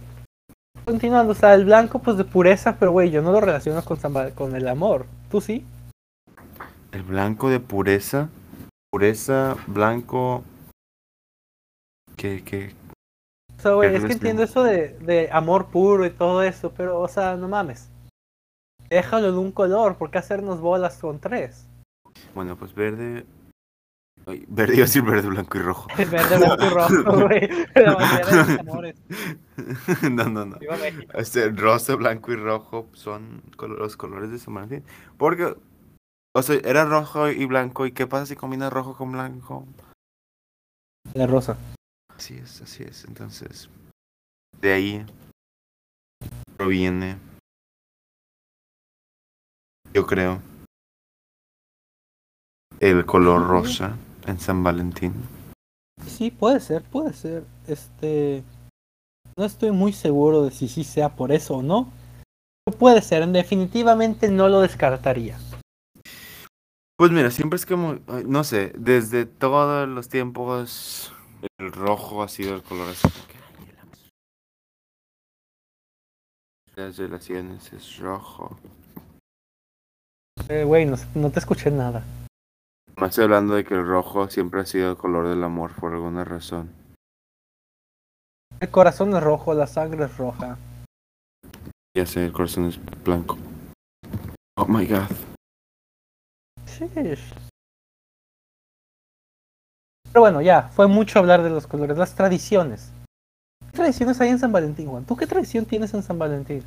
Continuando, 0.86 1.32
o 1.32 1.34
sea, 1.34 1.54
el 1.54 1.66
blanco 1.66 1.98
pues 1.98 2.16
de 2.16 2.24
pureza, 2.24 2.76
pero 2.78 2.92
güey, 2.92 3.10
yo 3.10 3.20
no 3.20 3.30
lo 3.30 3.42
relaciono 3.42 3.82
con 4.34 4.56
el 4.56 4.68
amor. 4.68 5.04
¿Tú 5.30 5.42
sí? 5.42 5.66
El 6.92 7.02
blanco 7.02 7.50
de 7.50 7.60
pureza. 7.60 8.30
Pureza, 8.90 9.56
blanco. 9.68 10.42
¿Qué, 12.16 12.42
qué? 12.44 12.74
O 13.56 13.62
sea, 13.62 13.72
güey, 13.72 13.90
¿Qué 13.90 13.96
es 13.98 14.04
que 14.04 14.12
entiendo 14.12 14.42
eso 14.42 14.64
de, 14.64 14.98
de 14.98 15.28
amor 15.30 15.68
puro 15.68 16.04
y 16.04 16.10
todo 16.10 16.42
eso, 16.42 16.72
pero, 16.76 16.98
o 17.00 17.06
sea, 17.06 17.36
no 17.36 17.46
mames. 17.46 17.90
Déjalo 18.88 19.30
de 19.30 19.38
un 19.38 19.52
color, 19.52 19.96
¿por 19.96 20.10
qué 20.10 20.18
hacernos 20.18 20.60
bolas 20.60 20.98
con 20.98 21.20
tres? 21.20 21.68
Bueno, 22.34 22.56
pues 22.56 22.74
verde. 22.74 23.24
Ay, 24.26 24.44
verde, 24.48 24.74
iba 24.74 24.82
a 24.82 24.86
decir 24.86 25.02
verde, 25.02 25.28
blanco 25.28 25.58
y 25.58 25.60
rojo. 25.60 25.88
Verde, 25.96 26.38
blanco 26.38 26.64
y 26.64 26.68
rojo, 26.68 27.20
güey. 27.28 27.48
La 27.76 27.94
bandera 27.94 28.26
de 28.26 28.36
los 28.36 28.58
amores. 28.58 28.96
no, 30.10 30.24
no, 30.28 30.46
no. 30.46 30.58
Este, 31.14 31.48
rosa, 31.50 31.94
blanco 31.94 32.32
y 32.32 32.36
rojo 32.36 32.88
son 32.92 33.42
los 33.56 33.96
colores 33.96 34.32
de 34.32 34.38
San 34.40 34.54
Valentín. 34.54 34.82
Porque, 35.16 35.54
o 36.32 36.42
sea, 36.42 36.56
era 36.64 36.84
rojo 36.84 37.28
y 37.28 37.44
blanco. 37.46 37.86
¿Y 37.86 37.92
qué 37.92 38.06
pasa 38.06 38.26
si 38.26 38.36
combinas 38.36 38.72
rojo 38.72 38.96
con 38.96 39.12
blanco? 39.12 39.66
La 41.14 41.26
rosa. 41.26 41.56
Así 42.16 42.36
es, 42.36 42.60
así 42.62 42.82
es. 42.82 43.04
Entonces, 43.04 43.68
de 44.60 44.72
ahí 44.72 45.06
proviene, 46.56 47.16
yo 49.94 50.06
creo, 50.06 50.40
el 52.78 53.04
color 53.06 53.46
rosa 53.46 53.96
en 54.26 54.38
San 54.38 54.62
Valentín. 54.62 55.14
Sí, 56.06 56.30
puede 56.30 56.60
ser, 56.60 56.82
puede 56.82 57.12
ser. 57.12 57.44
Este. 57.66 58.42
No 59.36 59.44
estoy 59.44 59.70
muy 59.70 59.92
seguro 59.92 60.44
de 60.44 60.50
si 60.50 60.68
sí 60.68 60.84
sea 60.84 61.16
por 61.16 61.32
eso 61.32 61.56
o 61.56 61.62
no. 61.62 61.90
Pero 62.64 62.78
puede 62.78 63.00
ser, 63.00 63.26
definitivamente 63.28 64.28
no 64.28 64.48
lo 64.48 64.60
descartaría. 64.60 65.38
Pues 67.00 67.12
mira, 67.12 67.30
siempre 67.30 67.56
es 67.56 67.64
como, 67.64 67.94
no 68.26 68.44
sé, 68.44 68.74
desde 68.76 69.24
todos 69.24 69.88
los 69.88 70.10
tiempos, 70.10 71.10
el 71.58 71.72
rojo 71.72 72.22
ha 72.22 72.28
sido 72.28 72.54
el 72.54 72.62
color 72.62 72.90
así. 72.90 73.08
Las 76.76 76.98
relaciones 76.98 77.72
es 77.72 77.96
rojo. 77.96 78.54
Eh, 80.50 80.64
Güey, 80.64 80.84
no, 80.84 80.98
no 81.14 81.30
te 81.30 81.38
escuché 81.38 81.70
nada. 81.70 82.04
Me 82.98 83.06
estoy 83.06 83.24
hablando 83.24 83.54
de 83.54 83.64
que 83.64 83.72
el 83.72 83.86
rojo 83.86 84.28
siempre 84.28 84.60
ha 84.60 84.66
sido 84.66 84.90
el 84.90 84.98
color 84.98 85.26
del 85.26 85.42
amor 85.42 85.72
por 85.80 85.94
alguna 85.94 86.26
razón. 86.26 86.70
El 88.60 88.70
corazón 88.70 89.16
es 89.16 89.22
rojo, 89.22 89.54
la 89.54 89.66
sangre 89.66 90.04
es 90.04 90.18
roja. 90.18 90.58
Ya 91.96 92.04
sé, 92.04 92.26
el 92.26 92.32
corazón 92.32 92.66
es 92.66 92.78
blanco. 93.02 93.38
Oh 94.58 94.66
my 94.66 94.84
god. 94.84 95.29
Sheesh. 96.88 97.32
Pero 100.12 100.22
bueno, 100.22 100.42
ya, 100.42 100.68
fue 100.70 100.88
mucho 100.88 101.18
hablar 101.20 101.42
de 101.42 101.50
los 101.50 101.66
colores, 101.66 101.96
las 101.96 102.14
tradiciones. 102.14 102.90
¿Qué 103.70 103.76
tradiciones 103.76 104.20
hay 104.20 104.30
en 104.30 104.38
San 104.38 104.50
Valentín, 104.52 104.88
Juan? 104.88 105.04
¿Tú 105.04 105.16
qué 105.16 105.26
tradición 105.26 105.64
tienes 105.64 105.94
en 105.94 106.02
San 106.02 106.18
Valentín? 106.18 106.64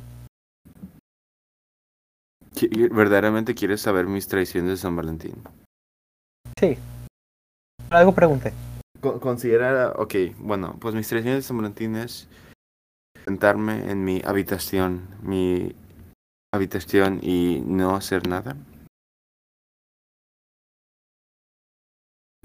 ¿Verdaderamente 2.90 3.54
quieres 3.54 3.82
saber 3.82 4.06
mis 4.06 4.26
tradiciones 4.28 4.70
de 4.70 4.76
San 4.78 4.96
Valentín? 4.96 5.34
Sí. 6.58 6.78
Algo 7.90 8.14
pregunté. 8.14 8.52
Co- 9.00 9.20
Considera, 9.20 9.92
ok, 9.96 10.14
bueno, 10.38 10.76
pues 10.80 10.94
mis 10.94 11.06
tradiciones 11.08 11.44
de 11.44 11.48
San 11.48 11.58
Valentín 11.58 11.96
es 11.96 12.28
sentarme 13.24 13.90
en 13.90 14.02
mi 14.04 14.22
habitación, 14.24 15.06
mi 15.22 15.74
habitación 16.54 17.18
y 17.22 17.62
no 17.66 17.96
hacer 17.96 18.28
nada. 18.28 18.56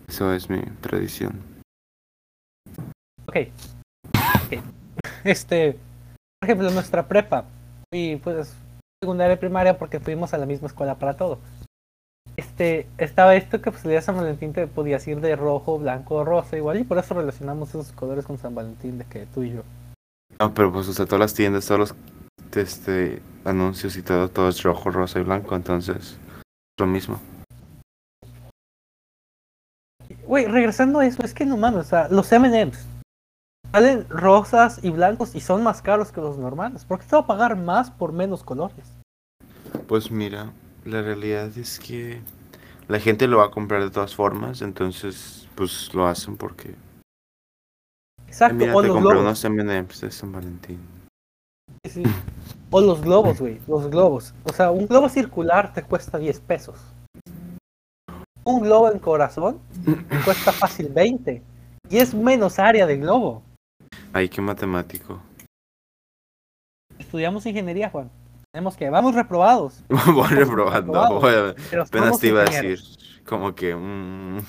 Eso 0.09 0.33
es 0.33 0.49
mi 0.49 0.59
tradición. 0.81 1.39
Ok. 3.27 3.37
Ok. 4.45 4.63
Este, 5.23 5.77
por 6.39 6.49
ejemplo, 6.49 6.71
nuestra 6.71 7.07
prepa. 7.07 7.45
Y 7.93 8.15
pues 8.15 8.55
secundaria 9.03 9.35
y 9.35 9.37
primaria 9.37 9.77
porque 9.77 9.99
fuimos 9.99 10.33
a 10.33 10.39
la 10.39 10.47
misma 10.47 10.67
escuela 10.67 10.95
para 10.95 11.15
todo. 11.15 11.37
Este, 12.35 12.87
estaba 12.97 13.35
esto 13.35 13.61
que 13.61 13.69
pues 13.69 13.83
el 13.85 13.91
día 13.91 13.99
de 13.99 14.05
San 14.05 14.15
Valentín 14.15 14.51
te 14.51 14.65
podías 14.65 15.07
ir 15.07 15.21
de 15.21 15.35
rojo, 15.35 15.77
blanco 15.77 16.15
o 16.15 16.25
rosa 16.25 16.57
igual 16.57 16.79
y 16.79 16.83
por 16.83 16.97
eso 16.97 17.13
relacionamos 17.13 17.69
esos 17.69 17.91
colores 17.91 18.25
con 18.25 18.39
San 18.39 18.55
Valentín 18.55 18.97
de 18.97 19.05
que 19.05 19.27
tú 19.27 19.43
y 19.43 19.51
yo. 19.51 19.63
No, 20.39 20.53
pero 20.53 20.71
pues, 20.71 20.87
o 20.87 20.93
sea, 20.93 21.05
todas 21.05 21.19
las 21.19 21.33
tiendas, 21.33 21.67
todos 21.67 21.79
los 21.79 21.95
este, 22.55 23.21
anuncios 23.45 23.95
y 23.95 24.01
todo, 24.01 24.29
todo 24.29 24.49
es 24.49 24.63
rojo, 24.63 24.89
rosa 24.89 25.19
y 25.19 25.23
blanco, 25.23 25.55
entonces, 25.55 26.17
lo 26.79 26.87
mismo. 26.87 27.19
Güey, 30.29 30.45
regresando 30.45 30.99
a 30.99 31.07
eso, 31.07 31.23
es 31.23 31.33
que 31.33 31.43
no 31.43 31.57
mames, 31.57 31.87
o 31.87 31.89
sea, 31.89 32.07
los 32.07 32.31
M&M's 32.31 32.85
salen 33.71 34.07
rosas 34.09 34.79
y 34.83 34.91
blancos 34.91 35.33
y 35.33 35.41
son 35.41 35.63
más 35.63 35.81
caros 35.81 36.11
que 36.11 36.21
los 36.21 36.37
normales. 36.37 36.85
¿Por 36.85 36.99
qué 36.99 37.05
te 37.07 37.15
va 37.15 37.23
a 37.23 37.25
pagar 37.25 37.55
más 37.55 37.89
por 37.89 38.13
menos 38.13 38.43
colores? 38.43 38.93
Pues 39.87 40.11
mira, 40.11 40.53
la 40.85 41.01
realidad 41.01 41.49
es 41.57 41.79
que 41.79 42.21
la 42.87 42.99
gente 42.99 43.27
lo 43.27 43.39
va 43.39 43.45
a 43.45 43.49
comprar 43.49 43.81
de 43.81 43.89
todas 43.89 44.13
formas, 44.13 44.61
entonces, 44.61 45.47
pues 45.55 45.91
lo 45.95 46.05
hacen 46.05 46.37
porque... 46.37 46.75
Exacto, 48.27 48.53
Mira, 48.57 48.75
o 48.75 48.81
te 48.83 48.87
los 48.87 48.97
compré 48.97 49.15
globos. 49.15 49.25
unos 49.25 49.45
M&M's 49.45 50.01
de 50.01 50.11
San 50.11 50.31
Valentín. 50.31 50.79
Sí, 51.85 51.89
sí. 51.89 52.03
O 52.69 52.81
los 52.81 53.01
globos, 53.01 53.39
güey, 53.39 53.59
los 53.67 53.89
globos. 53.89 54.35
O 54.43 54.53
sea, 54.53 54.69
un 54.69 54.85
globo 54.85 55.09
circular 55.09 55.73
te 55.73 55.81
cuesta 55.81 56.19
10 56.19 56.39
pesos. 56.41 56.79
Un 58.49 58.61
globo 58.61 58.91
en 58.91 58.97
corazón 58.99 59.59
cuesta 60.25 60.51
fácil 60.51 60.89
20. 60.89 61.41
Y 61.89 61.97
es 61.97 62.13
menos 62.15 62.57
área 62.57 62.85
de 62.87 62.97
globo. 62.97 63.43
Ay, 64.11 64.27
qué 64.27 64.41
matemático. 64.41 65.19
Estudiamos 66.97 67.45
ingeniería, 67.45 67.89
Juan. 67.89 68.09
Tenemos 68.51 68.75
que, 68.75 68.89
vamos 68.89 69.13
reprobados. 69.13 69.83
Voy 69.89 70.27
reprobando. 70.29 70.93
Reprobados. 70.93 71.21
voy 71.21 71.33
a- 71.77 71.81
Apenas 71.83 72.19
te 72.19 72.27
iba 72.27 72.41
a 72.41 72.45
decir, 72.45 72.79
como 73.27 73.53
que... 73.53 73.75
mm, 73.75 74.39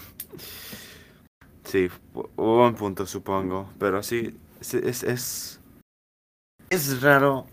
sí, 1.65 1.89
un 2.37 2.75
punto, 2.75 3.05
supongo. 3.07 3.69
Pero 3.79 4.03
sí, 4.03 4.35
es... 4.61 4.75
Es, 4.75 5.03
es, 5.03 5.61
es 6.71 7.03
raro. 7.03 7.47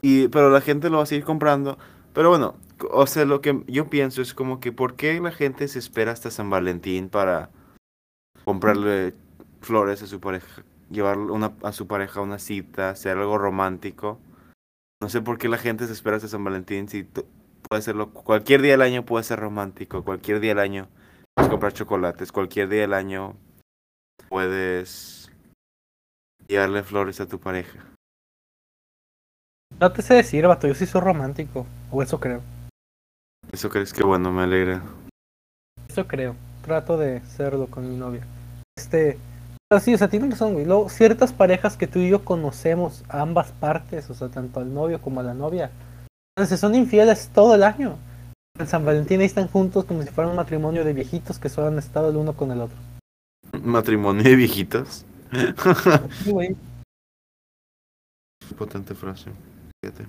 Y, 0.00 0.28
pero 0.28 0.48
la 0.50 0.62
gente 0.62 0.88
lo 0.88 0.98
va 0.98 1.02
a 1.02 1.06
seguir 1.06 1.24
comprando. 1.24 1.76
Pero 2.14 2.30
bueno, 2.30 2.54
o 2.92 3.06
sea, 3.06 3.24
lo 3.24 3.40
que 3.40 3.64
yo 3.66 3.90
pienso 3.90 4.22
es 4.22 4.34
como 4.34 4.60
que 4.60 4.72
¿por 4.72 4.94
qué 4.94 5.20
la 5.20 5.32
gente 5.32 5.66
se 5.68 5.80
espera 5.80 6.12
hasta 6.12 6.30
San 6.30 6.48
Valentín 6.48 7.08
para 7.08 7.50
comprarle 8.44 9.14
flores 9.60 10.02
a 10.02 10.06
su 10.06 10.20
pareja? 10.20 10.62
Llevar 10.90 11.18
una, 11.18 11.52
a 11.62 11.72
su 11.72 11.88
pareja 11.88 12.20
a 12.20 12.22
una 12.22 12.38
cita, 12.38 12.90
hacer 12.90 13.18
algo 13.18 13.36
romántico. 13.36 14.20
No 15.02 15.08
sé 15.08 15.20
por 15.20 15.38
qué 15.38 15.48
la 15.48 15.58
gente 15.58 15.86
se 15.86 15.92
espera 15.92 16.16
hasta 16.16 16.28
San 16.28 16.44
Valentín 16.44 16.88
si 16.88 17.02
puede 17.68 17.82
serlo 17.82 18.10
cualquier 18.10 18.62
día 18.62 18.72
del 18.72 18.82
año 18.82 19.04
puede 19.04 19.24
ser 19.24 19.40
romántico, 19.40 20.04
cualquier 20.04 20.38
día 20.38 20.50
del 20.50 20.60
año 20.60 20.88
puedes 21.34 21.50
comprar 21.50 21.72
chocolates, 21.72 22.30
cualquier 22.30 22.68
día 22.68 22.82
del 22.82 22.94
año 22.94 23.36
puedes 24.28 25.32
llevarle 26.46 26.84
flores 26.84 27.20
a 27.20 27.26
tu 27.26 27.40
pareja. 27.40 27.93
No 29.80 29.92
te 29.92 30.02
sé 30.02 30.14
decir, 30.14 30.46
vato, 30.46 30.66
yo 30.66 30.74
sí 30.74 30.86
soy 30.86 31.00
romántico. 31.00 31.66
O 31.90 32.02
eso 32.02 32.18
creo. 32.20 32.40
Eso 33.52 33.68
crees 33.68 33.92
que 33.92 34.04
bueno, 34.04 34.32
me 34.32 34.42
alegra. 34.42 34.82
Eso 35.88 36.06
creo. 36.06 36.34
Trato 36.62 36.96
de 36.96 37.20
serlo 37.22 37.66
con 37.66 37.88
mi 37.88 37.96
novia. 37.96 38.26
Este. 38.76 39.18
Así, 39.70 39.94
o 39.94 39.98
sea, 39.98 40.08
tienes 40.08 40.30
razón, 40.30 40.52
güey. 40.52 40.64
Luego, 40.64 40.88
ciertas 40.88 41.32
parejas 41.32 41.76
que 41.76 41.86
tú 41.86 41.98
y 41.98 42.08
yo 42.08 42.24
conocemos 42.24 43.02
a 43.08 43.20
ambas 43.20 43.50
partes, 43.52 44.08
o 44.10 44.14
sea, 44.14 44.28
tanto 44.28 44.60
al 44.60 44.72
novio 44.72 45.00
como 45.00 45.20
a 45.20 45.24
la 45.24 45.34
novia, 45.34 45.70
entonces 46.36 46.60
son 46.60 46.74
infieles 46.74 47.30
todo 47.32 47.54
el 47.54 47.62
año. 47.62 47.96
En 48.58 48.66
San 48.66 48.84
Valentín 48.84 49.20
ahí 49.20 49.26
están 49.26 49.48
juntos 49.48 49.84
como 49.84 50.02
si 50.02 50.10
fuera 50.10 50.30
un 50.30 50.36
matrimonio 50.36 50.84
de 50.84 50.92
viejitos 50.92 51.38
que 51.38 51.48
solo 51.48 51.68
han 51.68 51.78
estado 51.78 52.10
el 52.10 52.16
uno 52.16 52.34
con 52.34 52.50
el 52.52 52.60
otro. 52.60 52.76
Matrimonio 53.62 54.22
de 54.22 54.36
viejitos. 54.36 55.04
Sí, 56.22 56.30
güey. 56.30 56.56
Potente 58.56 58.94
frase. 58.94 59.30
Fíjate. 59.84 60.06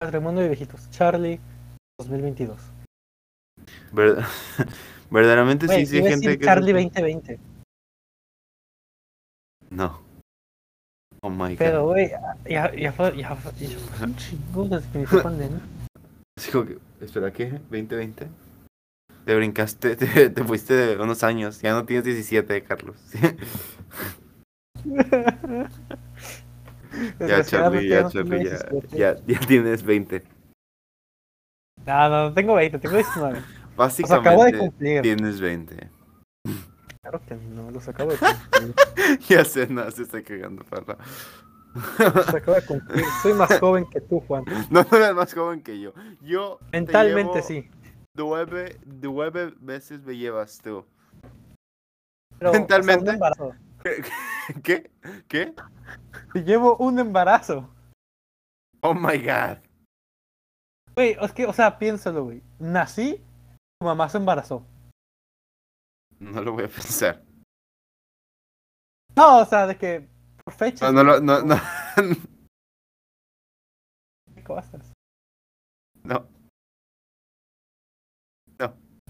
De 0.00 0.48
viejitos. 0.48 0.88
Charlie, 0.90 1.40
2022. 1.98 2.60
Ver- 3.92 4.18
Verdaderamente 5.10 5.66
sí, 5.68 5.86
sí 5.86 5.96
hay 5.98 6.10
gente 6.10 6.38
que... 6.38 6.44
Charlie 6.44 6.72
2020. 6.72 7.40
No. 9.70 10.00
Oh 11.22 11.30
my 11.30 11.50
god. 11.50 11.58
Pero, 11.58 11.86
güey, 11.86 12.10
ya, 12.48 12.72
ya, 12.74 12.92
fue, 12.92 13.16
ya, 13.16 13.34
fue- 13.34 13.52
ya 13.66 13.78
fue 13.78 14.06
un 14.06 14.16
chingo 14.16 14.68
desde 14.68 14.88
que 14.90 14.98
inició 14.98 15.22
pandemia. 15.22 15.60
Que, 16.52 16.78
espera, 17.00 17.32
¿qué? 17.32 17.60
¿2020? 17.70 18.28
Te 19.24 19.34
brincaste, 19.34 19.96
te, 19.96 20.30
te 20.30 20.44
fuiste 20.44 20.74
de 20.74 20.96
unos 21.02 21.24
años. 21.24 21.60
Ya 21.62 21.72
no 21.72 21.84
tienes 21.84 22.04
17, 22.04 22.62
Carlos. 22.62 22.96
ya, 27.20 27.44
Charlie, 27.44 27.88
ya, 27.88 28.08
Charlie, 28.08 28.44
ya, 28.44 28.58
ya, 28.90 29.16
ya 29.26 29.40
tienes 29.40 29.82
20. 29.82 30.22
No, 31.86 32.08
no, 32.08 32.28
no 32.28 32.34
tengo 32.34 32.54
20, 32.54 32.78
tengo 32.78 32.96
19. 32.96 33.42
Básicamente 33.76 34.28
acabo 34.28 34.44
de 34.44 34.58
cumplir. 34.58 35.02
tienes 35.02 35.40
20. 35.40 35.90
Claro 37.02 37.20
que 37.26 37.34
no, 37.34 37.70
los 37.70 37.86
acabo 37.88 38.10
de 38.10 38.18
cumplir. 38.18 39.20
ya 39.28 39.44
sé, 39.44 39.66
no, 39.68 39.88
se 39.90 40.02
está 40.02 40.22
cagando, 40.22 40.64
Parra. 40.64 40.96
Los 41.98 42.28
acabo 42.28 42.54
de 42.54 42.66
cumplir. 42.66 43.04
Soy 43.22 43.34
más 43.34 43.58
joven 43.60 43.86
que 43.90 44.00
tú, 44.00 44.20
Juan. 44.20 44.44
No, 44.70 44.84
no 44.90 44.96
eres 44.96 45.14
más 45.14 45.32
joven 45.32 45.62
que 45.62 45.78
yo. 45.80 45.92
Yo. 46.22 46.58
te 46.70 46.78
Mentalmente 46.78 47.34
llevo 47.34 47.46
sí. 47.46 47.70
Nueve, 48.16 48.80
nueve 48.86 49.52
veces 49.60 50.02
me 50.02 50.16
llevas 50.16 50.58
tú. 50.58 50.86
Pero, 52.38 52.50
o 52.50 52.52
sea, 52.52 52.60
Mentalmente. 52.60 53.02
un 53.04 53.14
embarazo. 53.14 53.54
¿Qué? 54.62 54.90
¿Qué? 55.28 55.54
Te 56.32 56.40
llevo 56.44 56.76
un 56.78 56.98
embarazo. 56.98 57.68
Oh 58.82 58.94
my 58.94 59.18
god. 59.18 59.58
Güey, 60.94 61.16
es 61.20 61.32
que, 61.32 61.46
o 61.46 61.52
sea, 61.52 61.78
piénsalo, 61.78 62.24
güey. 62.24 62.42
Nací, 62.58 63.22
tu 63.78 63.86
mamá 63.86 64.08
se 64.08 64.18
embarazó. 64.18 64.64
No 66.18 66.40
lo 66.42 66.52
voy 66.52 66.64
a 66.64 66.68
pensar. 66.68 67.22
No, 69.14 69.38
o 69.40 69.44
sea, 69.44 69.66
de 69.66 69.76
que 69.76 70.08
por 70.44 70.54
fecha. 70.54 70.90
No, 70.90 70.92
no, 70.92 71.04
lo- 71.04 71.20
no, 71.20 71.42
no, 71.42 71.56
¿Qué 74.34 74.42
cosas? 74.44 74.92
no. 76.02 76.26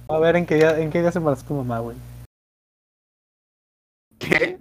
A 0.09 0.19
ver, 0.21 0.37
¿en 0.37 0.47
qué 0.47 0.55
día, 0.55 0.79
en 0.79 0.91
qué 0.91 1.01
día 1.01 1.11
se 1.11 1.19
embarazó 1.19 1.45
tu 1.47 1.55
mamá, 1.55 1.81
güey? 1.81 1.97
¿Qué? 4.21 4.59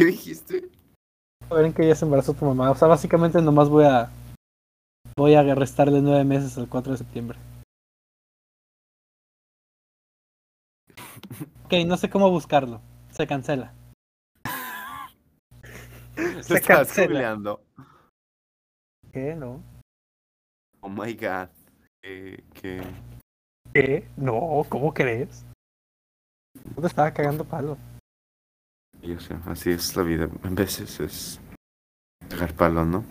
¿Qué 0.00 0.06
dijiste? 0.06 0.70
A 1.50 1.54
ver, 1.56 1.66
¿en 1.66 1.74
qué 1.74 1.82
día 1.82 1.94
se 1.94 2.06
embarazó 2.06 2.32
tu 2.32 2.46
mamá? 2.46 2.70
O 2.70 2.74
sea, 2.74 2.88
básicamente 2.88 3.42
nomás 3.42 3.68
voy 3.68 3.84
a... 3.84 4.10
Voy 5.14 5.34
a 5.34 5.42
restarle 5.54 6.00
nueve 6.00 6.24
meses 6.24 6.56
al 6.56 6.70
4 6.70 6.92
de 6.92 6.98
septiembre. 6.98 7.38
Ok, 11.66 11.74
no 11.86 11.98
sé 11.98 12.08
cómo 12.08 12.30
buscarlo. 12.30 12.80
Se 13.10 13.26
cancela. 13.26 13.74
Se 16.16 16.54
estás 16.54 16.66
cancela. 16.66 17.06
googleando. 17.06 17.62
¿Qué? 19.12 19.36
¿No? 19.36 19.62
Oh 20.80 20.88
my 20.88 21.12
god. 21.12 21.50
Eh, 22.02 22.42
¿Qué? 22.54 22.80
¿Qué? 23.74 24.08
No, 24.16 24.64
¿cómo 24.70 24.94
crees? 24.94 25.44
Te 26.80 26.86
estaba 26.86 27.12
cagando 27.12 27.44
palo. 27.44 27.76
Yo 29.02 29.18
sé, 29.20 29.34
así 29.46 29.70
es 29.70 29.96
la 29.96 30.02
vida. 30.02 30.28
A 30.42 30.48
veces 30.50 31.00
es 31.00 31.40
cagar 32.28 32.54
palo, 32.54 32.84
¿no? 32.84 33.04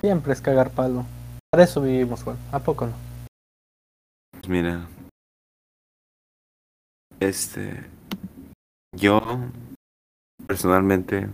Siempre 0.00 0.32
es 0.32 0.40
cagar 0.40 0.70
palo. 0.70 1.04
Para 1.50 1.64
eso 1.64 1.80
vivimos, 1.80 2.22
Juan. 2.22 2.36
¿A 2.52 2.58
poco 2.58 2.86
no? 2.86 2.94
Pues 4.32 4.48
mira. 4.48 4.86
Este. 7.20 7.84
Yo. 8.94 9.20
Personalmente. 10.46 11.28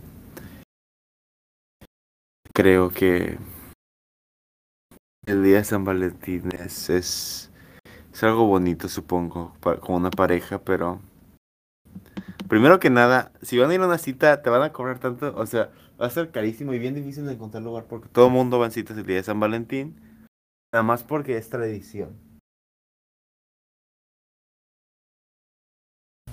Creo 2.54 2.90
que. 2.90 3.38
El 5.26 5.42
día 5.42 5.58
de 5.58 5.64
San 5.64 5.84
Valentín 5.84 6.50
es. 6.54 6.90
Es, 6.90 7.50
es 8.12 8.22
algo 8.22 8.46
bonito, 8.46 8.88
supongo. 8.88 9.54
pa- 9.60 9.80
Con 9.80 9.96
una 9.96 10.10
pareja, 10.10 10.58
pero. 10.62 11.00
Primero 12.52 12.78
que 12.78 12.90
nada, 12.90 13.32
si 13.40 13.56
van 13.56 13.70
a 13.70 13.74
ir 13.74 13.80
a 13.80 13.86
una 13.86 13.96
cita, 13.96 14.42
te 14.42 14.50
van 14.50 14.60
a 14.60 14.74
cobrar 14.74 14.98
tanto. 14.98 15.34
O 15.38 15.46
sea, 15.46 15.70
va 15.98 16.04
a 16.04 16.10
ser 16.10 16.30
carísimo 16.30 16.74
y 16.74 16.78
bien 16.78 16.94
difícil 16.94 17.24
de 17.24 17.32
encontrar 17.32 17.62
lugar 17.62 17.86
porque 17.88 18.10
todo 18.10 18.26
el 18.26 18.32
mundo 18.34 18.58
va 18.58 18.66
en 18.66 18.72
citas 18.72 18.94
el 18.98 19.06
día 19.06 19.16
de 19.16 19.22
San 19.22 19.40
Valentín. 19.40 19.98
Nada 20.70 20.82
más 20.82 21.02
porque 21.02 21.38
es 21.38 21.48
tradición. 21.48 22.10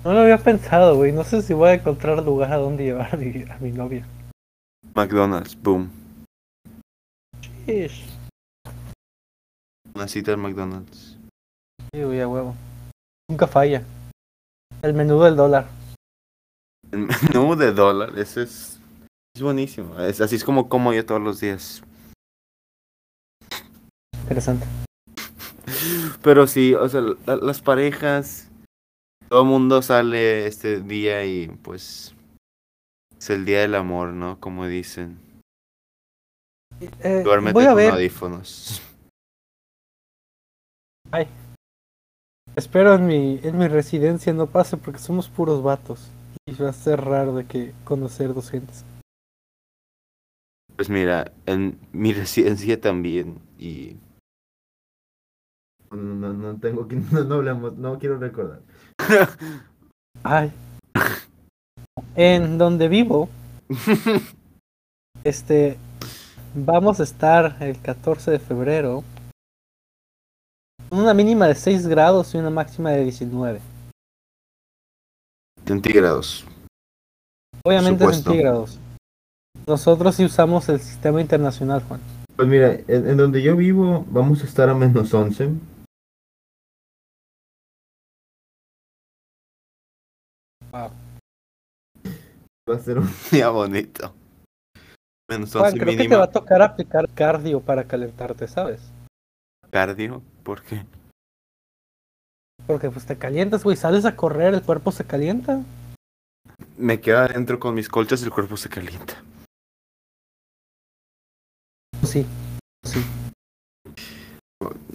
No 0.04 0.12
lo 0.12 0.20
había 0.20 0.36
pensado, 0.36 0.94
güey. 0.94 1.10
No 1.10 1.24
sé 1.24 1.40
si 1.40 1.54
voy 1.54 1.70
a 1.70 1.74
encontrar 1.76 2.22
lugar 2.22 2.52
a 2.52 2.58
donde 2.58 2.84
llevar 2.84 3.14
a 3.14 3.16
mi, 3.16 3.42
a 3.50 3.56
mi 3.58 3.72
novia. 3.72 4.06
McDonald's, 4.94 5.58
boom. 5.62 5.90
Ish. 7.66 8.04
Una 9.94 10.06
cita 10.06 10.32
en 10.32 10.40
McDonald's. 10.40 11.16
Sí, 11.94 12.02
güey, 12.02 12.20
a 12.20 12.28
huevo. 12.28 12.54
Nunca 13.26 13.46
falla. 13.46 13.82
El 14.82 14.92
menú 14.92 15.18
del 15.22 15.34
dólar. 15.34 15.79
Menú 17.32 17.56
de 17.56 17.72
dólar, 17.72 18.18
eso 18.18 18.40
es, 18.40 18.80
es 19.34 19.42
buenísimo. 19.42 19.98
Es, 20.00 20.20
así 20.20 20.36
es 20.36 20.44
como 20.44 20.68
como 20.68 20.92
yo 20.92 21.04
todos 21.06 21.20
los 21.20 21.40
días. 21.40 21.82
Interesante. 24.22 24.66
Pero 26.22 26.46
sí, 26.46 26.74
o 26.74 26.88
sea, 26.88 27.00
la- 27.00 27.36
las 27.36 27.60
parejas, 27.60 28.48
todo 29.28 29.42
el 29.42 29.48
mundo 29.48 29.82
sale 29.82 30.46
este 30.46 30.80
día 30.80 31.24
y 31.24 31.48
pues 31.48 32.14
es 33.18 33.30
el 33.30 33.44
día 33.44 33.60
del 33.60 33.74
amor, 33.74 34.08
¿no? 34.08 34.38
Como 34.40 34.66
dicen. 34.66 35.18
Eh, 37.02 37.22
Duérmete 37.24 37.52
voy 37.52 37.64
a 37.64 37.68
con 37.68 37.76
ver. 37.76 37.92
audífonos. 37.92 38.82
Ay. 41.12 41.28
Espero 42.56 42.94
en 42.94 43.06
mi, 43.06 43.38
en 43.42 43.58
mi 43.58 43.68
residencia 43.68 44.32
no 44.32 44.46
pase 44.46 44.76
porque 44.76 44.98
somos 44.98 45.28
puros 45.28 45.62
vatos. 45.62 46.08
Y 46.46 46.54
va 46.54 46.70
a 46.70 46.72
ser 46.72 47.00
raro 47.00 47.34
de 47.34 47.46
que 47.46 47.72
conocer 47.84 48.34
dos 48.34 48.50
gentes. 48.50 48.84
Pues 50.76 50.88
mira, 50.88 51.30
en 51.46 51.78
mi 51.92 52.12
residencia 52.12 52.80
también 52.80 53.38
y... 53.58 53.96
No, 55.90 55.96
no, 55.96 56.32
no 56.32 56.56
tengo 56.58 56.88
que... 56.88 56.96
No, 57.12 57.24
no 57.24 57.34
hablamos, 57.36 57.76
no 57.76 57.98
quiero 57.98 58.18
recordar. 58.18 58.60
Ay. 60.22 60.52
En 62.16 62.58
donde 62.58 62.88
vivo, 62.88 63.28
este, 65.24 65.78
vamos 66.54 67.00
a 67.00 67.04
estar 67.04 67.56
el 67.60 67.80
14 67.80 68.32
de 68.32 68.38
febrero. 68.38 69.04
con 70.88 71.00
Una 71.00 71.14
mínima 71.14 71.46
de 71.46 71.54
6 71.54 71.86
grados 71.86 72.34
y 72.34 72.38
una 72.38 72.50
máxima 72.50 72.90
de 72.90 73.04
19. 73.04 73.60
Centígrados. 75.70 76.44
Obviamente 77.64 78.04
centígrados. 78.12 78.80
Nosotros 79.68 80.16
sí 80.16 80.24
usamos 80.24 80.68
el 80.68 80.80
sistema 80.80 81.20
internacional, 81.20 81.80
Juan. 81.86 82.00
Pues 82.34 82.48
mira, 82.48 82.72
en, 82.88 83.08
en 83.08 83.16
donde 83.16 83.40
yo 83.40 83.54
vivo 83.54 84.04
vamos 84.10 84.42
a 84.42 84.46
estar 84.46 84.68
a 84.68 84.74
menos 84.74 85.14
11. 85.14 85.50
Wow. 90.72 90.90
Va 92.68 92.74
a 92.74 92.78
ser 92.80 92.98
un 92.98 93.08
día 93.30 93.50
bonito. 93.50 94.12
Menos 95.30 95.52
Juan, 95.52 95.66
11 95.66 95.78
creo 95.78 95.96
que 95.96 96.08
te 96.08 96.16
va 96.16 96.24
a 96.24 96.30
tocar 96.32 96.62
aplicar 96.62 97.08
cardio 97.14 97.60
para 97.60 97.84
calentarte, 97.84 98.48
¿sabes? 98.48 98.80
Cardio, 99.70 100.20
¿por 100.42 100.62
qué? 100.62 100.84
Porque 102.66 102.90
pues 102.90 103.06
te 103.06 103.16
calientas, 103.16 103.64
güey, 103.64 103.76
sales 103.76 104.04
a 104.04 104.16
correr, 104.16 104.54
el 104.54 104.62
cuerpo 104.62 104.92
se 104.92 105.04
calienta. 105.04 105.62
Me 106.76 107.00
quedo 107.00 107.18
adentro 107.18 107.58
con 107.58 107.74
mis 107.74 107.88
colchas 107.88 108.22
y 108.22 108.24
el 108.24 108.30
cuerpo 108.30 108.56
se 108.56 108.68
calienta. 108.68 109.22
Sí, 112.04 112.26
sí. 112.84 113.04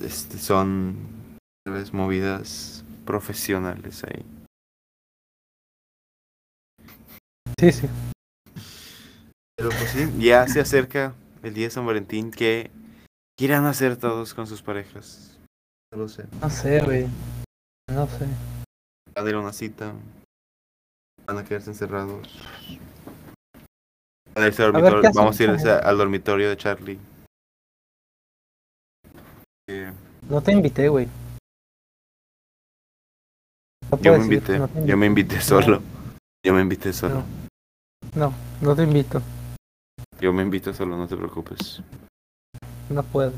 Este, 0.01 0.37
son 0.37 0.97
movidas 1.91 2.83
profesionales 3.05 4.03
ahí. 4.03 4.25
Sí, 7.59 7.71
sí. 7.71 7.87
Pero 9.55 9.69
pues 9.69 9.91
sí, 9.91 10.11
ya 10.19 10.47
se 10.47 10.59
acerca 10.59 11.13
el 11.41 11.53
día 11.53 11.67
de 11.67 11.71
San 11.71 11.85
Valentín. 11.85 12.31
¿Qué 12.31 12.69
quieran 13.37 13.65
hacer 13.65 13.97
todos 13.97 14.33
con 14.33 14.47
sus 14.47 14.61
parejas? 14.61 15.39
No 15.93 15.99
lo 15.99 16.09
sé. 16.09 16.25
No 16.41 16.49
sé, 16.49 16.81
güey. 16.81 17.07
No 17.87 18.07
sé. 18.07 18.25
Van 19.15 19.25
a 19.25 19.29
ir 19.29 19.35
a 19.35 19.39
una 19.39 19.53
cita. 19.53 19.93
Van 21.25 21.37
a 21.37 21.43
quedarse 21.43 21.69
encerrados. 21.69 22.27
Van 24.33 24.43
a 24.43 24.47
irse 24.47 24.63
al 24.63 24.71
ver. 24.73 25.01
¿qué 25.01 25.09
Vamos 25.13 25.39
a 25.39 25.43
ir 25.43 25.49
al 25.49 25.97
dormitorio 25.97 26.49
de 26.49 26.57
Charlie. 26.57 26.99
Eh, 29.67 29.91
No 30.29 30.41
te 30.41 30.51
invité, 30.51 30.89
güey. 30.89 31.07
No 33.91 33.99
yo 34.01 34.17
me 34.17 34.23
invité. 34.25 34.59
no 34.59 34.69
yo 34.85 34.97
me 34.97 35.05
invité 35.05 35.39
solo. 35.39 35.81
Yo 36.43 36.53
me 36.53 36.61
invité 36.61 36.91
solo. 36.91 37.23
No, 38.15 38.33
no 38.61 38.75
te 38.75 38.83
invito. 38.83 39.21
Yo 40.19 40.33
me 40.33 40.43
invito 40.43 40.73
solo, 40.73 40.97
no 40.97 41.07
te 41.07 41.15
preocupes. 41.15 41.81
no 42.89 43.03
puedes. 43.03 43.33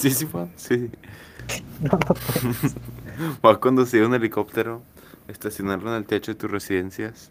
Sí, 0.00 0.10
sí, 0.10 0.26
puedo, 0.26 0.48
sí. 0.56 0.90
No, 1.80 1.90
no 1.92 2.14
puedes. 2.14 2.74
Voy 3.42 3.54
a 3.54 3.56
conducir 3.58 4.04
un 4.04 4.14
helicóptero, 4.14 4.82
estacionarlo 5.28 5.90
en 5.90 5.96
el 5.96 6.04
techo 6.06 6.32
de 6.32 6.36
tus 6.38 6.50
residencias. 6.50 7.30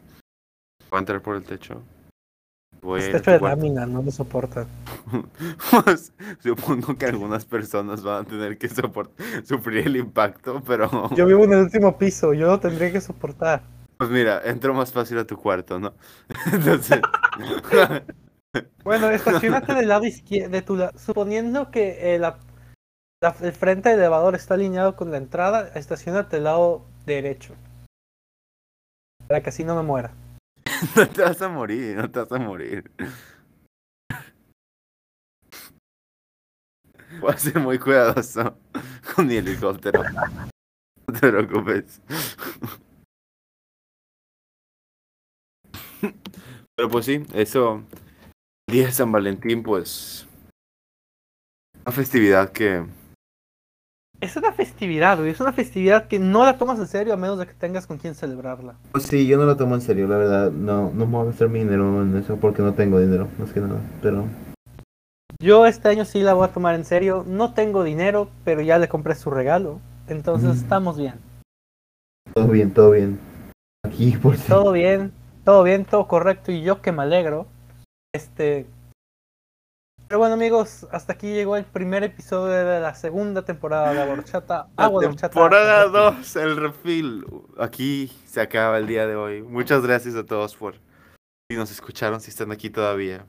Voy 0.89 0.97
a 0.97 0.99
entrar 0.99 1.21
por 1.21 1.36
el 1.36 1.43
techo. 1.43 1.82
Voy 2.82 3.01
hecho 3.01 3.21
tu 3.21 3.32
de 3.32 3.39
lámina, 3.39 3.86
no 3.86 4.01
lo 4.01 4.12
soporta. 4.12 4.65
Pues, 5.84 6.13
supongo 6.41 6.97
que 6.97 7.05
algunas 7.05 7.45
personas 7.45 8.01
van 8.03 8.23
a 8.23 8.27
tener 8.27 8.58
que 8.58 8.69
soport- 8.69 9.12
sufrir 9.45 9.88
el 9.88 9.97
impacto, 9.97 10.62
pero 10.65 11.10
Yo 11.15 11.25
vivo 11.25 11.43
en 11.45 11.53
el 11.53 11.60
último 11.63 11.97
piso, 11.97 12.34
yo 12.34 12.47
lo 12.47 12.60
tendría 12.60 12.91
que 12.91 13.01
soportar. 13.01 13.62
pues 13.97 14.10
mira, 14.10 14.41
entro 14.45 14.73
más 14.73 14.91
fácil 14.91 15.17
a 15.19 15.25
tu 15.25 15.38
cuarto, 15.38 15.79
¿no? 15.79 15.93
Entonces, 16.51 17.01
Bueno, 18.84 19.10
estacionate 19.12 19.73
del 19.75 19.88
lado 19.89 20.05
izquierdo 20.05 20.49
de 20.51 20.62
tu 20.62 20.75
la- 20.75 20.91
suponiendo 20.97 21.69
que 21.71 22.15
eh, 22.15 22.19
la- 22.19 22.38
el 23.21 23.51
frente 23.51 23.89
del 23.89 23.99
elevador 23.99 24.36
está 24.36 24.53
alineado 24.53 24.95
con 24.95 25.12
la 25.12 25.17
entrada, 25.17 25.67
estacionate 25.75 26.38
del 26.38 26.45
lado 26.45 26.86
derecho. 27.05 27.53
Para 29.27 29.43
que 29.43 29.49
así 29.49 29.65
no 29.65 29.75
me 29.75 29.84
muera. 29.84 30.13
no 30.95 31.10
te 31.10 31.21
vas 31.21 31.41
a 31.41 31.49
morir, 31.49 31.97
no 31.97 32.10
te 32.10 32.19
vas 32.19 32.32
a 32.32 32.39
morir. 32.39 32.89
Voy 37.19 37.34
a 37.34 37.38
ser 37.38 37.60
muy 37.60 37.77
cuidadoso 37.77 38.58
con 39.15 39.27
mi 39.27 39.36
helicóptero. 39.36 40.01
No 40.03 40.47
te 41.19 41.19
preocupes. 41.19 42.01
Pero 46.75 46.89
pues 46.89 47.05
sí, 47.05 47.25
eso. 47.34 47.84
El 48.67 48.73
día 48.73 48.86
de 48.86 48.93
San 48.93 49.12
Valentín, 49.12 49.63
pues. 49.63 50.25
Una 51.84 51.91
festividad 51.91 52.53
que. 52.53 52.86
Es 54.21 54.36
una 54.36 54.51
festividad, 54.51 55.17
güey. 55.17 55.29
Es 55.29 55.39
una 55.39 55.53
festividad 55.53 56.08
que 56.08 56.19
no 56.19 56.43
la 56.43 56.58
tomas 56.58 56.77
en 56.79 56.88
serio 56.88 57.13
a 57.13 57.17
menos 57.17 57.39
de 57.39 57.47
que 57.47 57.53
tengas 57.53 57.88
con 57.88 57.97
quien 57.97 58.15
celebrarla. 58.15 58.75
Pues 58.91 59.05
sí, 59.05 59.25
yo 59.25 59.38
no 59.38 59.45
lo 59.45 59.55
tomo 59.55 59.75
en 59.75 59.82
serio, 59.82 60.08
la 60.08 60.17
verdad. 60.17 60.51
No, 60.51 60.91
no 60.93 61.05
me 61.05 61.12
voy 61.13 61.21
a 61.23 61.25
gastar 61.29 61.47
mi 61.49 61.60
dinero 61.60 62.01
en 62.01 62.17
eso 62.17 62.36
porque 62.36 62.62
no 62.62 62.73
tengo 62.73 62.99
dinero, 62.99 63.29
más 63.38 63.51
que 63.53 63.62
nada. 63.62 63.79
Pero 64.01 64.25
Yo 65.41 65.65
este 65.65 65.88
año 65.88 66.03
sí 66.03 66.19
la 66.21 66.34
voy 66.34 66.45
a 66.49 66.51
tomar 66.51 66.75
en 66.75 66.84
serio. 66.84 67.23
No 67.25 67.53
tengo 67.53 67.84
dinero, 67.86 68.29
pero 68.43 68.60
ya 68.62 68.77
le 68.77 68.89
compré 68.89 69.15
su 69.15 69.29
regalo. 69.32 69.79
Entonces 70.10 70.49
Mm. 70.49 70.60
estamos 70.63 70.97
bien. 70.97 71.13
todo 72.34 72.47
bien, 72.47 72.71
todo 72.71 72.91
bien. 72.91 73.19
Aquí, 73.86 74.12
por 74.17 74.36
si. 74.36 74.47
Todo 74.49 74.73
bien, 74.73 75.13
todo 75.45 75.63
bien, 75.63 75.86
todo 75.86 76.08
correcto. 76.10 76.51
Y 76.51 76.62
yo 76.62 76.82
que 76.82 76.91
me 76.91 77.03
alegro. 77.03 77.47
Este. 78.13 78.65
Pero 80.09 80.17
bueno, 80.17 80.33
amigos, 80.33 80.87
hasta 80.91 81.13
aquí 81.13 81.27
llegó 81.31 81.55
el 81.55 81.65
primer 81.65 82.03
episodio 82.03 82.51
de 82.51 82.79
la 82.79 82.95
segunda 82.95 83.45
temporada 83.45 83.93
de 83.93 84.01
Agua. 84.01 84.15
La 84.47 84.67
Agua 84.75 85.01
de 85.01 85.07
Horchata. 85.07 85.29
temporada 85.29 85.85
2, 85.85 86.35
el 86.37 86.57
refil. 86.57 87.27
Aquí 87.59 88.11
se 88.25 88.41
acaba 88.41 88.79
el 88.79 88.87
día 88.87 89.05
de 89.05 89.15
hoy. 89.15 89.43
Muchas 89.43 89.83
gracias 89.83 90.15
a 90.15 90.25
todos 90.25 90.55
por. 90.55 90.77
Si 91.47 91.55
nos 91.55 91.69
escucharon, 91.69 92.21
si 92.21 92.31
están 92.31 92.51
aquí 92.51 92.71
todavía. 92.71 93.23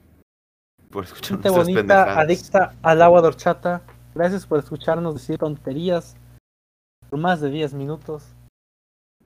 Por 0.89 1.03
escuchar 1.03 1.33
Gente 1.37 1.51
bonita, 1.51 1.79
pendejadas. 1.81 2.17
adicta 2.17 2.73
al 2.81 3.03
agua 3.03 3.21
de 3.21 3.27
horchata. 3.27 3.83
Gracias 4.15 4.47
por 4.47 4.57
escucharnos 4.57 5.13
decir 5.13 5.37
tonterías 5.37 6.17
por 7.11 7.19
más 7.19 7.41
de 7.41 7.51
10 7.51 7.75
minutos. 7.75 8.23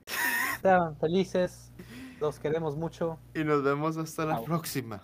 Sean 0.60 0.94
felices, 0.98 1.72
los 2.20 2.38
queremos 2.38 2.76
mucho. 2.76 3.18
Y 3.34 3.44
nos 3.44 3.62
vemos 3.62 3.96
hasta 3.96 4.26
la 4.26 4.42
próxima. 4.42 5.00